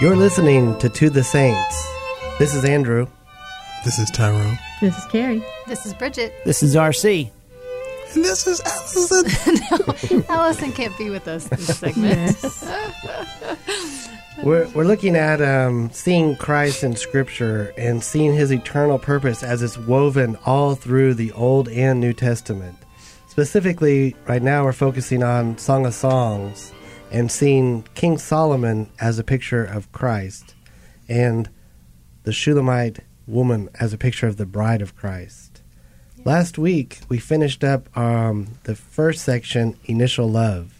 You're 0.00 0.16
listening 0.16 0.78
to 0.78 0.88
To 0.88 1.10
the 1.10 1.22
Saints. 1.22 1.86
This 2.38 2.54
is 2.54 2.64
Andrew. 2.64 3.06
This 3.84 3.98
is 3.98 4.10
Tyrone. 4.10 4.58
This 4.80 4.96
is 4.96 5.04
Carrie. 5.04 5.44
This 5.66 5.84
is 5.84 5.92
Bridget. 5.92 6.32
This 6.46 6.62
is 6.62 6.74
RC. 6.74 7.30
And 8.14 8.24
this 8.24 8.46
is 8.46 8.62
Alison. 8.62 10.16
no, 10.16 10.24
Alison 10.30 10.72
can't 10.72 10.96
be 10.96 11.10
with 11.10 11.28
us 11.28 11.48
in 11.48 11.58
this 11.58 11.78
segment. 11.78 13.58
We're, 14.42 14.66
we're 14.68 14.84
looking 14.84 15.16
at 15.16 15.42
um, 15.42 15.90
seeing 15.90 16.34
Christ 16.34 16.82
in 16.82 16.96
Scripture 16.96 17.74
and 17.76 18.02
seeing 18.02 18.32
his 18.32 18.50
eternal 18.50 18.98
purpose 18.98 19.42
as 19.42 19.60
it's 19.60 19.76
woven 19.76 20.38
all 20.46 20.76
through 20.76 21.12
the 21.12 21.30
Old 21.32 21.68
and 21.68 22.00
New 22.00 22.14
Testament. 22.14 22.78
Specifically, 23.28 24.16
right 24.26 24.40
now 24.40 24.64
we're 24.64 24.72
focusing 24.72 25.22
on 25.22 25.58
Song 25.58 25.84
of 25.84 25.92
Songs 25.92 26.72
and 27.10 27.30
seeing 27.30 27.82
King 27.94 28.18
Solomon 28.18 28.90
as 29.00 29.18
a 29.18 29.24
picture 29.24 29.64
of 29.64 29.90
Christ 29.92 30.54
and 31.08 31.48
the 32.22 32.32
Shulamite 32.32 33.00
woman 33.26 33.68
as 33.78 33.92
a 33.92 33.98
picture 33.98 34.26
of 34.26 34.36
the 34.36 34.46
bride 34.46 34.82
of 34.82 34.96
Christ. 34.96 35.62
Last 36.24 36.58
week, 36.58 37.00
we 37.08 37.18
finished 37.18 37.64
up 37.64 37.96
um, 37.96 38.58
the 38.64 38.74
first 38.74 39.24
section, 39.24 39.76
Initial 39.86 40.28
Love. 40.28 40.74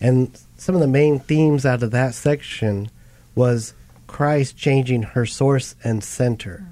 And 0.00 0.38
some 0.56 0.74
of 0.74 0.80
the 0.80 0.86
main 0.86 1.18
themes 1.18 1.64
out 1.64 1.82
of 1.82 1.90
that 1.92 2.14
section 2.14 2.90
was 3.34 3.74
Christ 4.06 4.56
changing 4.56 5.02
her 5.02 5.24
source 5.24 5.74
and 5.82 6.04
center. 6.04 6.66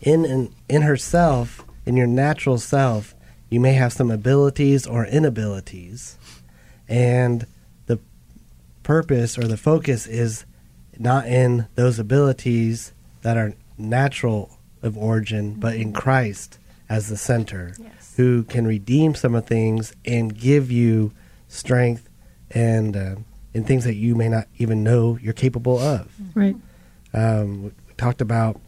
In, 0.00 0.24
in 0.24 0.54
in 0.68 0.82
herself, 0.82 1.64
in 1.84 1.96
your 1.96 2.06
natural 2.06 2.58
self, 2.58 3.14
you 3.50 3.60
may 3.60 3.74
have 3.74 3.92
some 3.92 4.10
abilities 4.10 4.86
or 4.86 5.04
inabilities, 5.04 6.16
and 6.88 7.46
purpose 8.86 9.36
or 9.36 9.46
the 9.48 9.56
focus 9.56 10.06
is 10.06 10.44
not 10.98 11.26
in 11.26 11.66
those 11.74 11.98
abilities 11.98 12.92
that 13.22 13.36
are 13.36 13.52
natural 13.76 14.58
of 14.80 14.96
origin, 14.96 15.54
but 15.54 15.74
in 15.74 15.92
Christ 15.92 16.58
as 16.88 17.08
the 17.08 17.16
center, 17.16 17.74
Yes. 17.82 18.14
who 18.16 18.44
can 18.44 18.64
redeem 18.66 19.14
some 19.16 19.34
of 19.34 19.44
things 19.46 19.92
and 20.04 20.38
give 20.38 20.70
you 20.70 21.12
strength 21.48 22.08
and 22.52 22.96
uh, 22.96 23.16
and 23.52 23.66
things 23.66 23.84
that 23.84 23.94
you 23.96 24.14
may 24.14 24.28
not 24.28 24.46
even 24.58 24.84
know 24.84 25.18
you're 25.20 25.32
capable 25.32 25.78
of. 25.78 26.08
Right. 26.34 26.56
Um, 27.12 27.64
we 27.64 27.70
talked 27.96 28.20
about 28.20 28.60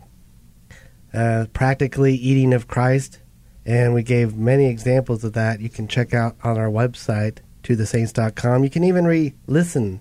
uh, 1.14 1.46
practically 1.52 2.14
eating 2.14 2.52
of 2.52 2.66
Christ, 2.66 3.20
and 3.64 3.94
we 3.94 4.02
gave 4.02 4.36
many 4.36 4.66
examples 4.66 5.22
of 5.24 5.33
that. 5.34 5.61
You 5.61 5.69
can 5.69 5.86
check 5.89 6.12
out 6.12 6.36
on 6.42 6.58
our 6.58 6.69
website, 6.69 7.39
to 7.64 7.77
thesaints.com. 7.77 8.64
You 8.64 8.70
can 8.70 8.83
even 8.84 9.05
re 9.06 9.34
listen 9.46 10.00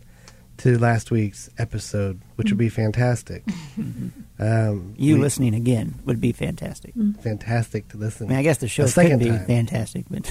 to 0.58 0.78
last 0.80 1.12
week's 1.12 1.50
episode, 1.58 2.20
which 2.36 2.50
would 2.52 2.58
be 2.58 2.70
fantastic. 2.70 3.44
Um, 4.40 4.94
You 5.00 5.16
we- 5.16 5.22
listening 5.22 5.56
again 5.56 5.96
would 6.06 6.22
be 6.22 6.32
fantastic. 6.32 6.94
Fantastic 7.22 7.88
to 7.88 7.98
I 7.98 8.02
listen. 8.02 8.28
mean, 8.28 8.38
I 8.38 8.44
guess 8.44 8.60
the 8.60 8.68
show 8.68 8.84
A 8.84 8.92
could 8.92 9.18
be 9.18 9.30
time. 9.30 9.46
fantastic, 9.48 10.06
but 10.12 10.28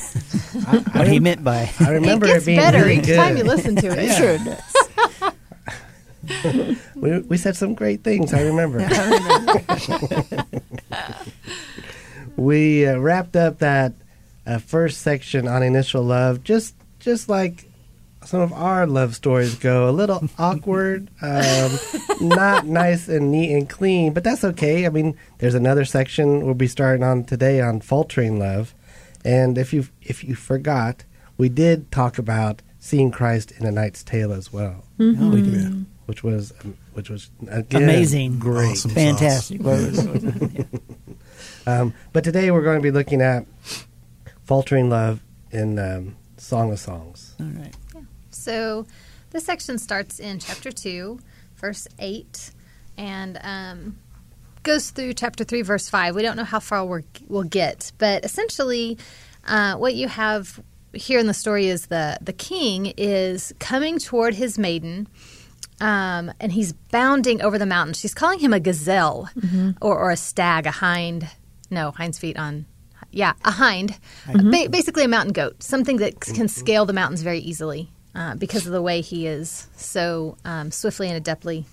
I, 0.69 0.77
what 0.99 1.09
he 1.09 1.19
meant 1.19 1.43
by 1.43 1.69
I 1.81 1.91
remember 1.91 2.27
it 2.27 2.35
gets 2.35 2.45
being 2.47 2.61
better 2.61 2.79
really 2.83 2.99
each 2.99 3.07
good. 3.07 3.17
time 3.17 3.37
you 3.37 3.43
listen 3.43 3.75
to 3.75 3.89
it. 3.89 4.13
sure 4.15 4.39
it 4.39 4.45
does. 6.63 6.77
We, 6.95 7.19
we 7.19 7.37
said 7.37 7.57
some 7.57 7.75
great 7.75 8.05
things. 8.05 8.33
I 8.33 8.43
remember. 8.43 8.79
we 12.36 12.86
uh, 12.86 12.98
wrapped 12.98 13.36
up 13.36 13.59
that 13.59 13.92
uh, 14.47 14.59
first 14.59 15.01
section 15.01 15.48
on 15.48 15.63
initial 15.63 16.03
love, 16.05 16.45
just 16.45 16.75
just 17.01 17.29
like 17.29 17.69
some 18.27 18.41
of 18.41 18.53
our 18.53 18.87
love 18.87 19.14
stories 19.14 19.55
go, 19.55 19.89
a 19.89 19.92
little 19.92 20.29
awkward, 20.39 21.09
um, 21.23 21.79
not 22.20 22.67
nice 22.67 23.09
and 23.09 23.31
neat 23.33 23.55
and 23.55 23.69
clean, 23.69 24.13
but 24.13 24.25
that's 24.25 24.45
okay. 24.45 24.85
I 24.87 24.89
mean, 24.91 25.17
there's 25.39 25.55
another 25.55 25.85
section 25.85 26.45
we'll 26.45 26.55
be 26.55 26.67
starting 26.67 27.03
on 27.05 27.25
today 27.25 27.61
on 27.61 27.81
faltering 27.81 28.39
love, 28.39 28.75
and 29.25 29.57
if 29.57 29.73
you 29.73 29.86
if 30.03 30.23
you 30.25 30.35
forgot, 30.35 31.05
we 31.39 31.48
did 31.48 31.91
talk 31.92 32.19
about 32.19 32.63
seeing 32.79 33.11
Christ 33.11 33.53
in 33.53 33.65
A 33.67 33.70
Knight's 33.73 34.03
Tale 34.05 34.33
as 34.33 34.53
well 34.53 34.85
Oh, 35.01 35.31
we 35.31 35.42
did. 35.42 35.86
which 36.07 36.23
was 36.23 36.53
um, 36.65 36.77
which 36.95 37.11
was 37.11 37.31
again, 37.48 37.83
Amazing. 37.83 38.39
great. 38.39 38.70
Awesome. 38.73 38.91
Fantastic. 38.92 39.61
What 39.63 39.77
was- 39.79 40.07
what 40.07 40.23
was- 40.23 40.53
yeah. 40.55 40.65
Um, 41.69 41.95
but 42.13 42.23
today 42.23 42.51
we're 42.53 42.63
going 42.63 42.79
to 42.79 42.83
be 42.83 42.92
looking 42.92 43.20
at 43.20 43.45
faltering 44.45 44.89
love 44.89 45.20
in 45.51 45.79
um, 45.79 46.17
Song 46.36 46.70
of 46.73 46.79
Songs. 46.79 47.35
All 47.41 47.47
right. 47.47 47.75
So 48.36 48.86
this 49.30 49.45
section 49.45 49.79
starts 49.79 50.20
in 50.20 50.39
chapter 50.39 50.70
2, 50.70 51.19
verse 51.57 51.89
8, 51.98 52.51
and 52.97 53.39
um, 53.42 53.97
goes 54.63 54.91
through 54.91 55.14
chapter 55.14 55.45
3, 55.45 55.63
verse 55.63 55.89
5. 55.89 56.14
We 56.14 56.23
don't 56.23 56.36
know 56.36 56.45
how 56.45 56.61
far 56.61 56.85
we're, 56.85 57.02
we'll 57.29 57.42
get, 57.42 57.92
but 57.98 58.24
essentially, 58.24 58.98
uh, 59.47 59.74
what 59.77 59.95
you 59.95 60.08
have 60.08 60.61
here 60.92 61.19
in 61.19 61.27
the 61.27 61.35
story 61.35 61.67
is 61.67 61.86
the, 61.86 62.19
the 62.20 62.33
king 62.33 62.92
is 62.97 63.52
coming 63.58 63.98
toward 63.98 64.35
his 64.35 64.58
maiden. 64.58 65.08
Um, 65.79 66.33
and 66.41 66.53
he's 66.53 66.73
bounding 66.73 67.42
over 67.42 67.58
the 67.58 67.67
mountain. 67.67 67.92
She's 67.92 68.14
calling 68.14 68.39
him 68.39 68.55
a 68.55 68.61
gazelle 68.61 69.29
or, 69.83 69.98
or 69.98 70.11
a 70.11 70.17
stag, 70.17 70.67
a 70.67 70.70
hind. 70.70 71.29
No, 71.70 71.91
hind's 71.91 72.18
feet 72.18 72.39
on. 72.39 72.64
Yeah, 73.11 73.35
a 73.45 73.51
hind. 73.51 73.98
Ba- 74.27 74.70
basically, 74.70 75.05
a 75.05 75.08
mountain 75.08 75.35
goat, 75.35 75.63
something 75.63 75.98
that 75.98 76.18
can 76.20 76.48
scale 76.48 76.86
the 76.86 76.95
mountains 76.95 77.20
very 77.20 77.41
easily 77.41 77.91
uh, 78.17 78.35
because 78.35 78.67
of 78.67 78.73
the 78.73 78.81
way 78.83 79.03
he 79.03 79.27
is 79.27 79.69
so 79.77 80.37
um, 80.45 80.71
swiftly 80.73 81.11
and 81.11 81.23
adeptly 81.23 81.65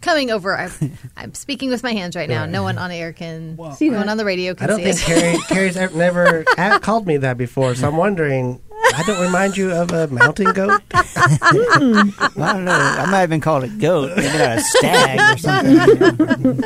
coming 0.00 0.30
over. 0.30 0.56
I'm, 0.56 0.70
I'm 1.16 1.34
speaking 1.34 1.68
with 1.70 1.82
my 1.82 1.92
hands 1.92 2.14
right 2.16 2.28
now. 2.28 2.46
No 2.46 2.62
one 2.62 2.78
on 2.78 2.90
air 2.90 3.12
can. 3.12 3.58
See 3.74 3.90
no 3.90 3.98
one 3.98 4.08
on 4.08 4.16
the 4.16 4.24
radio 4.24 4.54
can 4.54 4.64
I 4.64 4.66
don't 4.68 4.78
see 4.78 4.92
think 4.92 4.96
us. 4.96 5.04
Carrie, 5.04 5.38
Carrie's 5.48 5.76
ever, 5.76 5.98
never 5.98 6.44
a- 6.56 6.78
called 6.80 7.06
me 7.06 7.16
that 7.18 7.36
before, 7.36 7.74
so 7.74 7.88
I'm 7.88 7.96
wondering. 7.96 8.60
I 8.96 9.02
don't 9.06 9.20
remind 9.20 9.56
you 9.58 9.72
of 9.72 9.92
a 9.92 10.06
mountain 10.08 10.52
goat. 10.52 10.80
I 10.94 11.50
don't 11.52 12.64
know. 12.64 12.72
I 12.72 13.06
might 13.10 13.18
have 13.20 13.28
been 13.30 13.40
called 13.42 13.64
a 13.64 13.68
goat, 13.68 14.16
maybe 14.16 14.38
not 14.38 14.56
a 14.58 14.60
stag 14.62 15.34
or 15.34 15.38
something. 15.38 16.64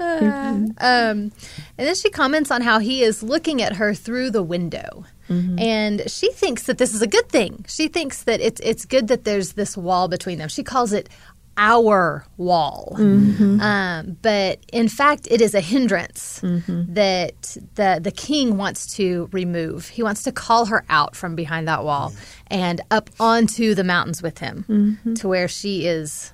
Um, 0.00 0.76
and 0.78 1.32
then 1.76 1.94
she 1.94 2.10
comments 2.10 2.50
on 2.50 2.62
how 2.62 2.80
he 2.80 3.02
is 3.02 3.22
looking 3.22 3.62
at 3.62 3.76
her 3.76 3.94
through 3.94 4.30
the 4.32 4.42
window. 4.42 5.04
Mm-hmm. 5.32 5.58
And 5.58 6.10
she 6.10 6.30
thinks 6.32 6.64
that 6.64 6.78
this 6.78 6.94
is 6.94 7.02
a 7.02 7.06
good 7.06 7.28
thing. 7.28 7.64
She 7.68 7.88
thinks 7.88 8.24
that 8.24 8.40
it's 8.40 8.60
it's 8.62 8.84
good 8.84 9.08
that 9.08 9.24
there's 9.24 9.52
this 9.54 9.76
wall 9.76 10.08
between 10.08 10.38
them. 10.38 10.48
She 10.48 10.62
calls 10.62 10.92
it 10.92 11.08
our 11.56 12.24
wall. 12.38 12.96
Mm-hmm. 12.98 13.60
Um, 13.60 14.16
but 14.22 14.60
in 14.72 14.88
fact, 14.88 15.28
it 15.30 15.40
is 15.40 15.54
a 15.54 15.60
hindrance 15.60 16.40
mm-hmm. 16.40 16.94
that 16.94 17.56
the 17.74 18.00
the 18.02 18.10
king 18.10 18.56
wants 18.56 18.94
to 18.96 19.28
remove. 19.32 19.88
He 19.88 20.02
wants 20.02 20.22
to 20.24 20.32
call 20.32 20.66
her 20.66 20.84
out 20.88 21.14
from 21.16 21.34
behind 21.34 21.68
that 21.68 21.84
wall 21.84 22.12
and 22.46 22.80
up 22.90 23.10
onto 23.20 23.74
the 23.74 23.84
mountains 23.84 24.22
with 24.22 24.38
him, 24.38 24.98
to 25.16 25.28
where 25.28 25.48
she 25.48 25.86
is 25.86 26.32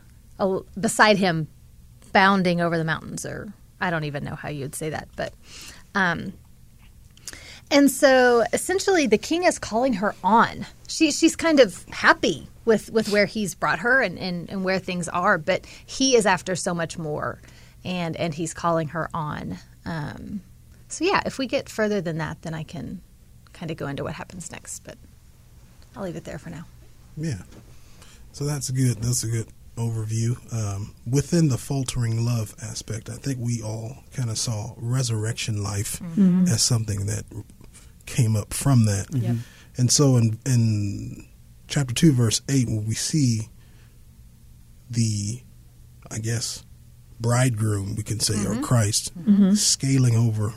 beside 0.78 1.18
him, 1.18 1.48
bounding 2.12 2.60
over 2.60 2.78
the 2.78 2.84
mountains. 2.84 3.26
Or 3.26 3.52
I 3.80 3.90
don't 3.90 4.04
even 4.04 4.24
know 4.24 4.34
how 4.34 4.48
you'd 4.48 4.74
say 4.74 4.90
that, 4.90 5.08
but. 5.16 5.32
Um, 5.94 6.34
and 7.70 7.90
so 7.90 8.44
essentially 8.52 9.06
the 9.06 9.18
king 9.18 9.44
is 9.44 9.58
calling 9.58 9.94
her 9.94 10.14
on. 10.22 10.66
She, 10.86 11.10
she's 11.10 11.36
kind 11.36 11.60
of 11.60 11.84
happy 11.90 12.48
with, 12.64 12.90
with 12.90 13.10
where 13.10 13.26
he's 13.26 13.54
brought 13.54 13.80
her 13.80 14.00
and, 14.00 14.18
and, 14.18 14.48
and 14.50 14.64
where 14.64 14.78
things 14.78 15.08
are, 15.08 15.38
but 15.38 15.66
he 15.86 16.16
is 16.16 16.26
after 16.26 16.56
so 16.56 16.74
much 16.74 16.98
more 16.98 17.40
and, 17.84 18.16
and 18.16 18.34
he's 18.34 18.54
calling 18.54 18.88
her 18.88 19.08
on. 19.12 19.58
Um, 19.84 20.42
so 20.88 21.04
yeah, 21.04 21.22
if 21.26 21.38
we 21.38 21.46
get 21.46 21.68
further 21.68 22.00
than 22.00 22.18
that, 22.18 22.42
then 22.42 22.54
I 22.54 22.62
can 22.62 23.00
kind 23.52 23.70
of 23.70 23.76
go 23.76 23.86
into 23.86 24.04
what 24.04 24.14
happens 24.14 24.50
next, 24.50 24.84
but 24.84 24.96
I'll 25.96 26.04
leave 26.04 26.16
it 26.16 26.24
there 26.24 26.38
for 26.38 26.50
now. 26.50 26.64
Yeah. 27.16 27.42
So 28.32 28.44
that's 28.44 28.70
good. 28.70 28.98
That's 28.98 29.24
a 29.24 29.28
good 29.28 29.48
overview. 29.76 30.36
Um, 30.52 30.94
within 31.10 31.48
the 31.48 31.58
faltering 31.58 32.24
love 32.24 32.54
aspect, 32.62 33.08
I 33.08 33.14
think 33.14 33.38
we 33.40 33.62
all 33.62 33.98
kind 34.12 34.30
of 34.30 34.38
saw 34.38 34.74
resurrection 34.76 35.62
life 35.62 36.00
as 36.48 36.62
something 36.62 37.06
that 37.06 37.24
came 38.08 38.36
up 38.36 38.52
from 38.52 38.86
that. 38.86 39.06
Yep. 39.12 39.22
Mm-hmm. 39.22 39.80
And 39.80 39.92
so 39.92 40.16
in, 40.16 40.38
in 40.44 41.26
chapter 41.68 41.94
2, 41.94 42.12
verse 42.12 42.40
8, 42.48 42.66
when 42.68 42.86
we 42.86 42.94
see 42.94 43.48
the, 44.90 45.42
I 46.10 46.18
guess, 46.18 46.64
bridegroom, 47.20 47.94
we 47.94 48.02
can 48.02 48.18
say, 48.20 48.34
or 48.34 48.54
mm-hmm. 48.54 48.62
Christ, 48.62 49.16
mm-hmm. 49.18 49.52
scaling 49.52 50.16
over 50.16 50.54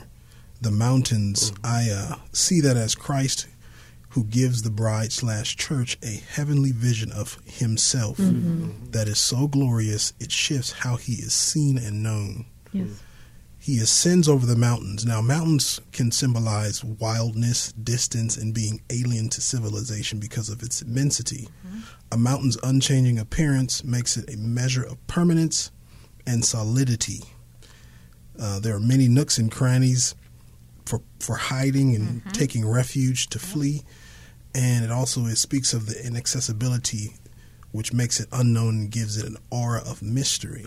the 0.60 0.70
mountains, 0.70 1.50
mm. 1.52 1.58
I 1.64 1.90
uh, 1.90 2.16
see 2.32 2.60
that 2.60 2.76
as 2.76 2.94
Christ 2.94 3.46
who 4.12 4.24
gives 4.24 4.62
the 4.62 4.70
bride 4.70 5.10
slash 5.10 5.56
church 5.56 5.96
a 6.02 6.20
heavenly 6.34 6.70
vision 6.70 7.10
of 7.12 7.38
himself 7.46 8.18
that 8.18 9.08
is 9.08 9.18
so 9.18 9.48
glorious 9.48 10.12
it 10.20 10.30
shifts 10.30 10.72
how 10.72 10.96
he 10.96 11.14
is 11.14 11.32
seen 11.32 11.78
and 11.78 12.02
known. 12.02 12.44
Yes. 12.72 12.88
He 13.62 13.78
ascends 13.78 14.28
over 14.28 14.44
the 14.44 14.56
mountains. 14.56 15.06
Now, 15.06 15.20
mountains 15.20 15.80
can 15.92 16.10
symbolize 16.10 16.82
wildness, 16.82 17.70
distance, 17.70 18.36
and 18.36 18.52
being 18.52 18.82
alien 18.90 19.28
to 19.28 19.40
civilization 19.40 20.18
because 20.18 20.48
of 20.48 20.64
its 20.64 20.82
immensity. 20.82 21.48
A 22.10 22.18
mountain's 22.18 22.58
unchanging 22.64 23.20
appearance 23.20 23.84
makes 23.84 24.16
it 24.16 24.28
a 24.34 24.36
measure 24.36 24.82
of 24.82 25.06
permanence 25.06 25.70
and 26.26 26.44
solidity. 26.44 27.20
Uh, 28.36 28.58
there 28.58 28.74
are 28.74 28.80
many 28.80 29.06
nooks 29.06 29.38
and 29.38 29.48
crannies 29.48 30.16
for 30.84 31.00
for 31.20 31.36
hiding 31.36 31.94
and 31.94 32.34
taking 32.34 32.68
refuge 32.68 33.28
to 33.28 33.38
flee, 33.38 33.84
and 34.56 34.84
it 34.84 34.90
also 34.90 35.26
it 35.26 35.38
speaks 35.38 35.72
of 35.72 35.86
the 35.86 36.04
inaccessibility, 36.04 37.14
which 37.70 37.92
makes 37.92 38.18
it 38.18 38.26
unknown 38.32 38.74
and 38.74 38.90
gives 38.90 39.16
it 39.16 39.24
an 39.24 39.36
aura 39.50 39.82
of 39.86 40.02
mystery. 40.02 40.66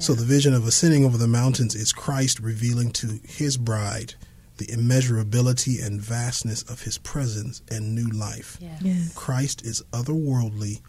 So 0.00 0.14
the 0.14 0.24
vision 0.24 0.54
of 0.54 0.66
ascending 0.66 1.04
over 1.04 1.18
the 1.18 1.28
mountains 1.28 1.74
is 1.74 1.92
Christ 1.92 2.40
revealing 2.40 2.90
to 2.92 3.20
His 3.24 3.56
bride 3.56 4.14
the 4.56 4.66
immeasurability 4.66 5.84
and 5.84 6.00
vastness 6.00 6.62
of 6.62 6.82
His 6.82 6.98
presence 6.98 7.62
and 7.70 7.94
new 7.94 8.08
life. 8.08 8.58
Yes. 8.60 9.12
Christ 9.14 9.64
is 9.64 9.82
otherworldly 9.92 10.80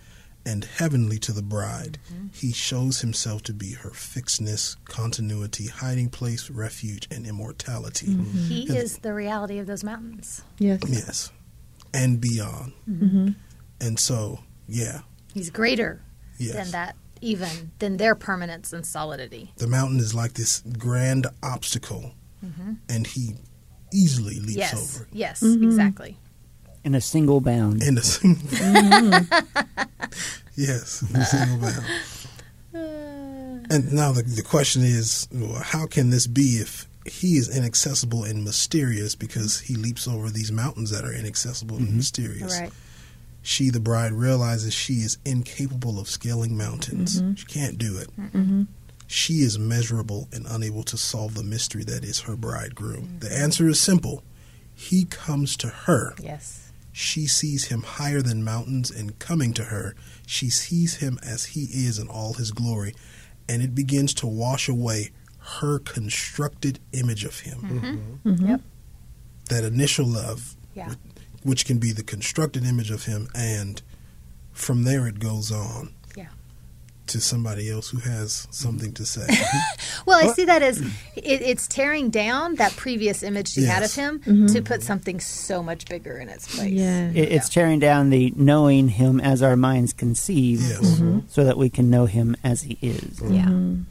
and 0.46 0.64
heavenly 0.64 1.20
to 1.20 1.32
the 1.32 1.42
bride. 1.42 2.00
Mm-hmm. 2.12 2.28
He 2.34 2.52
shows 2.52 3.02
himself 3.02 3.44
to 3.44 3.54
be 3.54 3.74
her 3.74 3.92
fixedness, 3.92 4.76
continuity, 4.86 5.68
hiding 5.68 6.10
place, 6.10 6.50
refuge, 6.50 7.08
and 7.12 7.28
immortality. 7.28 8.08
Mm-hmm. 8.08 8.48
He 8.48 8.64
is 8.64 8.98
the 9.00 9.14
reality 9.14 9.60
of 9.60 9.68
those 9.68 9.84
mountains. 9.84 10.42
Yes. 10.58 10.82
Yes. 10.88 11.32
And 11.94 12.20
beyond. 12.20 12.74
Mm-hmm. 12.90 13.30
And 13.80 14.00
so, 14.00 14.40
yeah, 14.68 15.02
He's 15.34 15.50
greater 15.50 16.02
yes. 16.38 16.56
than 16.56 16.72
that, 16.72 16.96
even 17.22 17.72
than 17.80 17.98
their 17.98 18.16
permanence 18.16 18.74
and 18.74 18.86
solidity. 18.86 19.52
The 19.58 19.68
mountain 19.68 20.00
is 20.00 20.14
like 20.14 20.34
this 20.34 20.62
grand 20.78 21.28
obstacle, 21.42 22.14
mm-hmm. 22.44 22.74
and 22.90 23.08
he 23.08 23.36
easily 23.94 24.40
leaps 24.40 24.58
yes, 24.58 24.96
over. 24.96 25.08
yes, 25.12 25.42
mm-hmm. 25.42 25.64
exactly. 25.64 26.18
in 26.84 26.96
a 26.96 27.02
single 27.02 27.42
bound. 27.42 27.84
In 27.84 27.98
a 27.98 28.02
single, 28.02 28.48
mm-hmm. 28.48 29.84
yes, 30.56 31.02
in 31.10 31.16
a 31.16 31.26
single 31.26 31.58
bound. 31.58 31.86
And 33.72 33.94
now 33.94 34.12
the, 34.12 34.24
the 34.24 34.42
question 34.42 34.82
is, 34.82 35.30
well, 35.32 35.62
how 35.64 35.86
can 35.86 36.10
this 36.10 36.28
be 36.28 36.58
if 36.58 36.90
he 37.06 37.38
is 37.38 37.56
inaccessible 37.56 38.26
and 38.26 38.44
mysterious 38.44 39.16
because 39.16 39.62
he 39.62 39.76
leaps 39.76 40.10
over 40.10 40.30
these 40.30 40.52
mountains 40.52 40.90
that 40.90 41.06
are 41.06 41.14
inaccessible 41.14 41.78
and 41.78 41.96
mysterious? 41.96 42.60
Right. 42.60 42.72
She, 43.42 43.70
the 43.70 43.80
bride, 43.80 44.12
realizes 44.14 44.74
she 44.74 44.96
is 44.96 45.18
incapable 45.26 46.00
of 46.00 46.08
scaling 46.08 46.56
mountains. 46.56 47.22
Mm-hmm. 47.22 47.34
She 47.36 47.46
can't 47.46 47.78
do 47.78 47.98
it. 47.98 48.10
Mm-hmm. 48.16 48.64
She 49.08 49.42
is 49.42 49.58
measurable 49.58 50.30
and 50.32 50.46
unable 50.48 50.84
to 50.84 50.98
solve 50.98 51.34
the 51.34 51.44
mystery 51.44 51.84
that 51.86 52.04
is 52.04 52.22
her 52.22 52.36
bridegroom. 52.36 53.18
The 53.20 53.28
mm-hmm. 53.28 53.44
answer 53.44 53.68
is 53.68 53.80
simple. 53.80 54.24
He 54.74 55.06
comes 55.06 55.58
to 55.58 55.68
her. 55.68 56.14
Yes. 56.22 56.72
She 56.94 57.26
sees 57.26 57.66
him 57.66 57.82
higher 57.84 58.22
than 58.22 58.44
mountains, 58.44 58.92
and 58.92 59.18
coming 59.18 59.54
to 59.54 59.66
her, 59.66 59.96
she 60.28 60.50
sees 60.50 60.96
him 60.98 61.20
as 61.24 61.46
he 61.46 61.64
is 61.72 61.98
in 61.98 62.08
all 62.08 62.34
his 62.34 62.52
glory, 62.52 62.94
and 63.48 63.62
it 63.62 63.74
begins 63.74 64.14
to 64.16 64.28
wash 64.28 64.68
away 64.68 65.12
her 65.40 65.80
constructed 65.80 66.80
image 66.92 67.24
of 67.24 67.40
him. 67.40 68.20
Yep. 68.24 68.62
That 69.50 69.64
initial 69.64 70.06
love, 70.06 70.56
Yeah. 70.74 70.94
Which, 71.44 71.50
which 71.50 71.66
can 71.66 71.78
be 71.78 71.92
the 71.92 72.04
constructed 72.04 72.66
image 72.66 72.92
of 72.92 73.06
him, 73.06 73.28
and 73.36 73.82
from 74.52 74.84
there 74.84 75.08
it 75.08 75.20
goes 75.20 75.52
on 75.52 75.94
to 77.12 77.20
somebody 77.20 77.70
else 77.70 77.90
who 77.90 77.98
has 77.98 78.48
something 78.52 78.94
to 78.94 79.06
say. 79.06 79.28
Well, 80.06 80.18
I 80.18 80.34
see 80.34 80.46
that 80.46 80.64
as 80.64 80.82
it, 80.82 81.42
it's 81.42 81.68
tearing 81.68 82.10
down 82.10 82.56
that 82.56 82.76
previous 82.76 83.22
image 83.22 83.50
she 83.50 83.66
had 83.66 83.84
of 83.84 83.90
Yes. 83.90 83.96
him 83.96 84.20
mm-hmm. 84.20 84.46
to 84.48 84.62
put 84.62 84.82
something 84.82 85.20
so 85.20 85.62
much 85.62 85.88
bigger 85.88 86.18
in 86.18 86.28
its 86.28 86.56
place. 86.56 86.72
Yeah. 86.72 87.10
It, 87.10 87.32
it's 87.32 87.50
tearing 87.50 87.80
down 87.80 88.10
the 88.10 88.34
knowing 88.36 88.88
him 88.88 89.20
as 89.20 89.44
our 89.44 89.56
minds 89.56 89.94
conceive, 89.94 90.62
Yes. 90.62 90.80
Mm-hmm. 90.80 91.20
so 91.28 91.44
that 91.44 91.58
we 91.58 91.70
can 91.70 91.90
know 91.90 92.08
him 92.08 92.36
as 92.44 92.64
he 92.64 92.78
is. 92.82 93.22
Yeah. 93.22 93.46
Mm-hmm. 93.46 93.82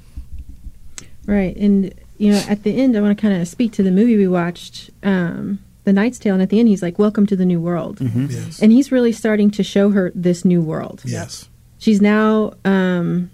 Right. 1.27 1.57
And, 1.57 1.95
you 2.19 2.33
know, 2.33 2.43
at 2.49 2.65
the 2.65 2.77
end, 2.81 2.97
I 2.97 3.01
want 3.01 3.17
to 3.17 3.23
kind 3.23 3.41
of 3.41 3.47
speak 3.47 3.73
to 3.75 3.83
the 3.83 3.93
movie 3.93 4.17
we 4.17 4.27
watched, 4.27 4.91
um, 5.05 5.61
The 5.85 5.93
Knight's 5.93 6.19
Tale. 6.19 6.35
And 6.35 6.43
at 6.43 6.51
the 6.51 6.59
end, 6.61 6.69
he's 6.69 6.83
like, 6.83 6.99
Welcome 6.99 7.27
to 7.27 7.37
the 7.37 7.45
new 7.47 7.61
world. 7.61 7.99
yes. 8.01 8.61
And 8.61 8.71
he's 8.73 8.93
really 8.93 9.13
starting 9.13 9.51
to 9.53 9.63
show 9.63 9.91
her 9.91 10.13
this 10.15 10.45
new 10.45 10.61
world. 10.61 11.03
Yes. 11.05 11.49
She's 11.79 12.01
now 12.03 12.53
um, 12.67 13.31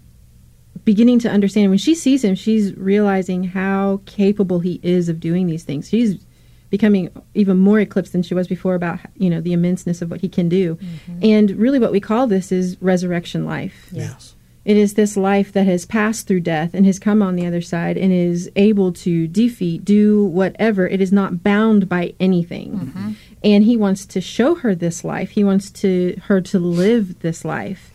beginning 0.84 1.18
to 1.20 1.28
understand. 1.28 1.70
When 1.70 1.78
she 1.78 1.94
sees 1.96 2.22
him, 2.22 2.36
she's 2.36 2.72
realizing 2.76 3.42
how 3.44 4.00
capable 4.06 4.60
he 4.60 4.78
is 4.84 5.08
of 5.08 5.18
doing 5.18 5.46
these 5.48 5.64
things. 5.64 5.88
She's 5.88 6.24
becoming 6.70 7.10
even 7.34 7.58
more 7.58 7.80
eclipsed 7.80 8.12
than 8.12 8.22
she 8.22 8.34
was 8.34 8.46
before 8.46 8.74
about 8.76 9.00
you 9.16 9.28
know 9.30 9.40
the 9.40 9.52
immenseness 9.52 10.00
of 10.00 10.10
what 10.10 10.20
he 10.20 10.28
can 10.28 10.48
do. 10.48 10.78
And 11.20 11.50
really, 11.52 11.80
what 11.80 11.90
we 11.90 12.00
call 12.00 12.28
this 12.28 12.52
is 12.52 12.76
resurrection 12.80 13.44
life. 13.44 13.88
Yes. 13.90 14.35
It 14.66 14.76
is 14.76 14.94
this 14.94 15.16
life 15.16 15.52
that 15.52 15.66
has 15.66 15.86
passed 15.86 16.26
through 16.26 16.40
death 16.40 16.74
and 16.74 16.84
has 16.86 16.98
come 16.98 17.22
on 17.22 17.36
the 17.36 17.46
other 17.46 17.60
side 17.60 17.96
and 17.96 18.12
is 18.12 18.50
able 18.56 18.92
to 18.94 19.28
defeat, 19.28 19.84
do 19.84 20.24
whatever. 20.24 20.88
It 20.88 21.00
is 21.00 21.12
not 21.12 21.44
bound 21.44 21.88
by 21.88 22.14
anything. 22.18 22.72
Mm-hmm. 22.72 23.12
And 23.44 23.62
he 23.62 23.76
wants 23.76 24.04
to 24.06 24.20
show 24.20 24.56
her 24.56 24.74
this 24.74 25.04
life. 25.04 25.30
He 25.30 25.44
wants 25.44 25.70
to 25.70 26.20
her 26.24 26.40
to 26.40 26.58
live 26.58 27.20
this 27.20 27.44
life. 27.44 27.92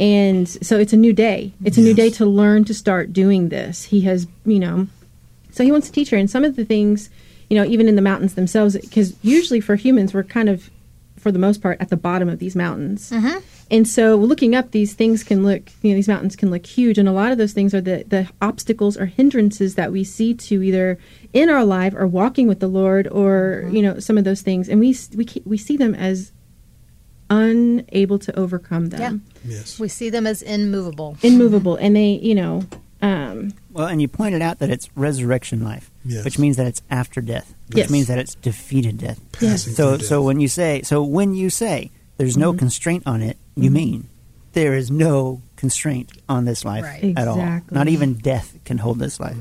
And 0.00 0.48
so 0.48 0.80
it's 0.80 0.92
a 0.92 0.96
new 0.96 1.12
day. 1.12 1.52
It's 1.64 1.78
a 1.78 1.82
new 1.82 1.94
day 1.94 2.10
to 2.10 2.26
learn 2.26 2.64
to 2.64 2.74
start 2.74 3.12
doing 3.12 3.50
this. 3.50 3.84
He 3.84 4.00
has, 4.00 4.26
you 4.44 4.58
know, 4.58 4.88
so 5.52 5.62
he 5.62 5.70
wants 5.70 5.86
to 5.86 5.92
teach 5.92 6.10
her. 6.10 6.16
And 6.16 6.28
some 6.28 6.42
of 6.42 6.56
the 6.56 6.64
things, 6.64 7.08
you 7.48 7.56
know, 7.56 7.64
even 7.64 7.86
in 7.86 7.94
the 7.94 8.02
mountains 8.02 8.34
themselves, 8.34 8.76
because 8.76 9.14
usually 9.22 9.60
for 9.60 9.76
humans, 9.76 10.12
we're 10.12 10.24
kind 10.24 10.48
of, 10.48 10.70
for 11.20 11.30
the 11.30 11.38
most 11.38 11.62
part, 11.62 11.80
at 11.80 11.88
the 11.90 11.96
bottom 11.96 12.28
of 12.28 12.38
these 12.38 12.56
mountains. 12.56 13.12
And 13.70 13.86
so 13.86 14.16
looking 14.16 14.54
up, 14.56 14.72
these 14.72 14.94
things 14.94 15.22
can 15.22 15.44
look, 15.44 15.70
you 15.82 15.90
know, 15.90 15.94
these 15.94 16.08
mountains 16.08 16.34
can 16.34 16.50
look 16.50 16.66
huge. 16.66 16.98
And 16.98 17.08
a 17.08 17.12
lot 17.12 17.30
of 17.30 17.38
those 17.38 17.52
things 17.52 17.72
are 17.72 17.80
the, 17.80 18.04
the 18.08 18.28
obstacles 18.42 18.96
or 18.96 19.06
hindrances 19.06 19.76
that 19.76 19.92
we 19.92 20.02
see 20.02 20.34
to 20.34 20.60
either 20.60 20.98
in 21.32 21.48
our 21.48 21.64
life 21.64 21.94
or 21.94 22.06
walking 22.06 22.48
with 22.48 22.58
the 22.58 22.66
Lord 22.66 23.06
or, 23.08 23.68
you 23.70 23.80
know, 23.80 24.00
some 24.00 24.18
of 24.18 24.24
those 24.24 24.42
things. 24.42 24.68
And 24.68 24.80
we, 24.80 24.96
we, 25.14 25.26
we 25.44 25.56
see 25.56 25.76
them 25.76 25.94
as 25.94 26.32
unable 27.28 28.18
to 28.18 28.36
overcome 28.36 28.88
them. 28.88 29.24
Yes. 29.44 29.78
We 29.78 29.88
see 29.88 30.10
them 30.10 30.26
as 30.26 30.42
immovable. 30.42 31.16
Immovable. 31.22 31.76
And 31.76 31.94
they, 31.94 32.18
you 32.22 32.34
know, 32.34 32.64
um, 33.02 33.52
Well, 33.70 33.86
and 33.86 34.02
you 34.02 34.08
pointed 34.08 34.42
out 34.42 34.58
that 34.58 34.68
it's 34.68 34.88
resurrection 34.96 35.62
life, 35.62 35.89
Yes. 36.04 36.24
which 36.24 36.38
means 36.38 36.56
that 36.56 36.66
it's 36.66 36.80
after 36.90 37.20
death, 37.20 37.54
which 37.68 37.76
Yes. 37.78 37.90
means 37.90 38.06
that 38.06 38.18
it's 38.18 38.34
defeated 38.36 38.96
death. 38.98 39.20
Passing 39.32 39.74
So, 39.74 39.96
through 39.98 40.06
so 40.06 40.22
when 40.22 40.40
you 40.40 40.48
say, 40.48 40.80
so 40.82 41.02
when 41.02 41.34
you 41.34 41.50
say 41.50 41.90
there's 42.16 42.36
no 42.38 42.52
constraint 42.54 43.02
on 43.06 43.20
it, 43.20 43.36
you 43.54 43.70
mean 43.70 44.08
there 44.54 44.74
is 44.74 44.90
no 44.90 45.42
constraint 45.56 46.10
on 46.28 46.46
this 46.46 46.64
life 46.64 46.84
Right. 46.84 47.12
at 47.16 47.28
all. 47.28 47.60
Not 47.70 47.88
even 47.88 48.14
death 48.14 48.58
can 48.64 48.78
hold 48.78 48.98
this 48.98 49.20
life. 49.20 49.36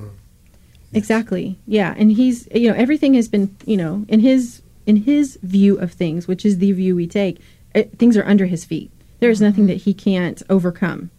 Exactly. 0.93 1.57
Yeah, 1.67 1.93
and 1.97 2.11
he's 2.11 2.47
you 2.53 2.69
know 2.69 2.75
everything 2.75 3.13
has 3.13 3.27
been 3.27 3.55
you 3.65 3.77
know 3.77 4.05
in 4.07 4.19
his 4.21 4.61
in 4.85 4.97
his 4.97 5.37
view 5.43 5.77
of 5.77 5.91
things, 5.93 6.27
which 6.27 6.45
is 6.45 6.57
the 6.57 6.71
view 6.71 6.95
we 6.95 7.05
take. 7.07 7.39
It, 7.75 7.97
things 7.99 8.17
are 8.17 8.25
under 8.25 8.47
his 8.47 8.65
feet. 8.65 8.91
There 9.19 9.29
is 9.29 9.39
nothing 9.39 9.67
that 9.67 9.77
he 9.77 9.93
can't 9.93 10.41
overcome. 10.49 11.11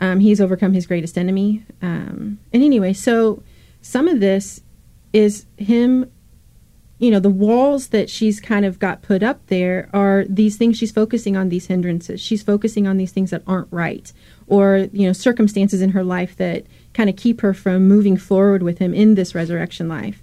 Um, 0.00 0.20
he's 0.20 0.40
overcome 0.40 0.72
his 0.72 0.86
greatest 0.86 1.18
enemy. 1.18 1.62
Um, 1.82 2.38
and 2.52 2.62
anyway, 2.62 2.94
so 2.94 3.42
some 3.82 4.08
of 4.08 4.20
this 4.20 4.62
is 5.12 5.46
him. 5.56 6.10
You 6.98 7.10
know, 7.10 7.18
the 7.18 7.30
walls 7.30 7.88
that 7.88 8.08
she's 8.08 8.38
kind 8.40 8.64
of 8.64 8.78
got 8.78 9.02
put 9.02 9.24
up 9.24 9.44
there 9.48 9.88
are 9.92 10.24
these 10.28 10.56
things 10.56 10.78
she's 10.78 10.92
focusing 10.92 11.36
on, 11.36 11.48
these 11.48 11.66
hindrances. 11.66 12.20
She's 12.20 12.44
focusing 12.44 12.86
on 12.86 12.96
these 12.96 13.10
things 13.10 13.30
that 13.30 13.42
aren't 13.44 13.66
right, 13.72 14.12
or, 14.46 14.88
you 14.92 15.08
know, 15.08 15.12
circumstances 15.12 15.82
in 15.82 15.90
her 15.90 16.04
life 16.04 16.36
that 16.36 16.64
kind 16.94 17.10
of 17.10 17.16
keep 17.16 17.40
her 17.40 17.54
from 17.54 17.88
moving 17.88 18.16
forward 18.16 18.62
with 18.62 18.78
him 18.78 18.94
in 18.94 19.16
this 19.16 19.34
resurrection 19.34 19.88
life. 19.88 20.22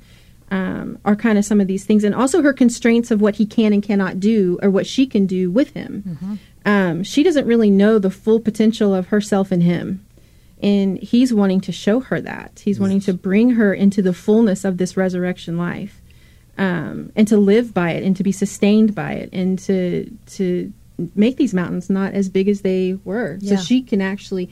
Um, 0.51 0.97
are 1.03 1.15
kind 1.15 1.37
of 1.37 1.45
some 1.45 1.59
of 1.61 1.67
these 1.67 1.83
things, 1.85 2.03
and 2.03 2.15
also 2.15 2.41
her 2.41 2.53
constraints 2.53 3.11
of 3.11 3.21
what 3.21 3.35
he 3.35 3.45
can 3.45 3.71
and 3.73 3.83
cannot 3.83 4.19
do, 4.19 4.57
or 4.63 4.69
what 4.69 4.87
she 4.87 5.05
can 5.05 5.25
do 5.27 5.51
with 5.51 5.73
him. 5.73 6.39
Um, 6.65 7.03
she 7.03 7.23
doesn't 7.23 7.45
really 7.45 7.69
know 7.69 7.99
the 7.99 8.09
full 8.09 8.39
potential 8.39 8.95
of 8.95 9.07
herself 9.07 9.51
and 9.51 9.61
him 9.61 10.05
and 10.61 10.97
he's 10.97 11.33
wanting 11.33 11.61
to 11.61 11.71
show 11.71 11.99
her 12.01 12.19
that. 12.21 12.61
He's 12.63 12.79
wanting 12.79 12.99
to 13.01 13.13
bring 13.13 13.51
her 13.51 13.73
into 13.73 14.01
the 14.01 14.13
fullness 14.13 14.65
of 14.65 14.77
this 14.77 14.97
resurrection 14.97 15.57
life 15.57 16.01
um, 16.57 17.11
and 17.15 17.27
to 17.29 17.37
live 17.37 17.73
by 17.73 17.91
it 17.91 18.03
and 18.03 18.15
to 18.17 18.23
be 18.23 18.31
sustained 18.31 18.93
by 18.93 19.13
it 19.13 19.29
and 19.31 19.57
to 19.59 20.11
to 20.27 20.73
make 21.15 21.37
these 21.37 21.53
mountains 21.53 21.89
not 21.89 22.13
as 22.13 22.27
big 22.27 22.49
as 22.49 22.61
they 22.61 22.97
were. 23.05 23.37
Yeah. 23.41 23.55
so 23.55 23.63
she 23.63 23.81
can 23.81 24.01
actually 24.01 24.49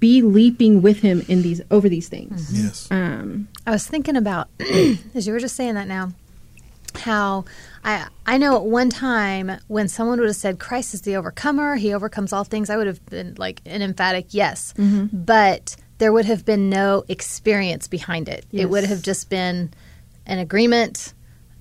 be 0.00 0.22
leaping 0.22 0.80
with 0.80 1.00
him 1.00 1.22
in 1.28 1.42
these 1.42 1.60
over 1.70 1.88
these 1.88 2.08
things. 2.08 2.50
Yes. 2.58 2.88
um, 2.90 3.48
I 3.66 3.70
was 3.70 3.86
thinking 3.86 4.16
about 4.16 4.48
as 5.14 5.26
you 5.26 5.32
were 5.34 5.38
just 5.38 5.56
saying 5.56 5.74
that 5.74 5.86
now, 5.86 6.12
how 6.98 7.44
I 7.84 8.06
I 8.26 8.38
know 8.38 8.56
at 8.56 8.64
one 8.64 8.90
time 8.90 9.52
when 9.68 9.88
someone 9.88 10.18
would 10.20 10.28
have 10.28 10.36
said 10.36 10.58
Christ 10.58 10.94
is 10.94 11.02
the 11.02 11.16
overcomer, 11.16 11.76
he 11.76 11.94
overcomes 11.94 12.32
all 12.32 12.44
things, 12.44 12.70
I 12.70 12.76
would 12.76 12.86
have 12.86 13.04
been 13.06 13.34
like 13.38 13.60
an 13.66 13.82
emphatic 13.82 14.26
yes. 14.30 14.74
Mm-hmm. 14.76 15.24
But 15.24 15.76
there 15.98 16.12
would 16.12 16.24
have 16.24 16.44
been 16.44 16.70
no 16.70 17.04
experience 17.08 17.86
behind 17.86 18.28
it. 18.28 18.46
It 18.52 18.70
would 18.70 18.84
have 18.84 19.02
just 19.02 19.28
been 19.28 19.72
an 20.24 20.38
agreement, 20.38 21.12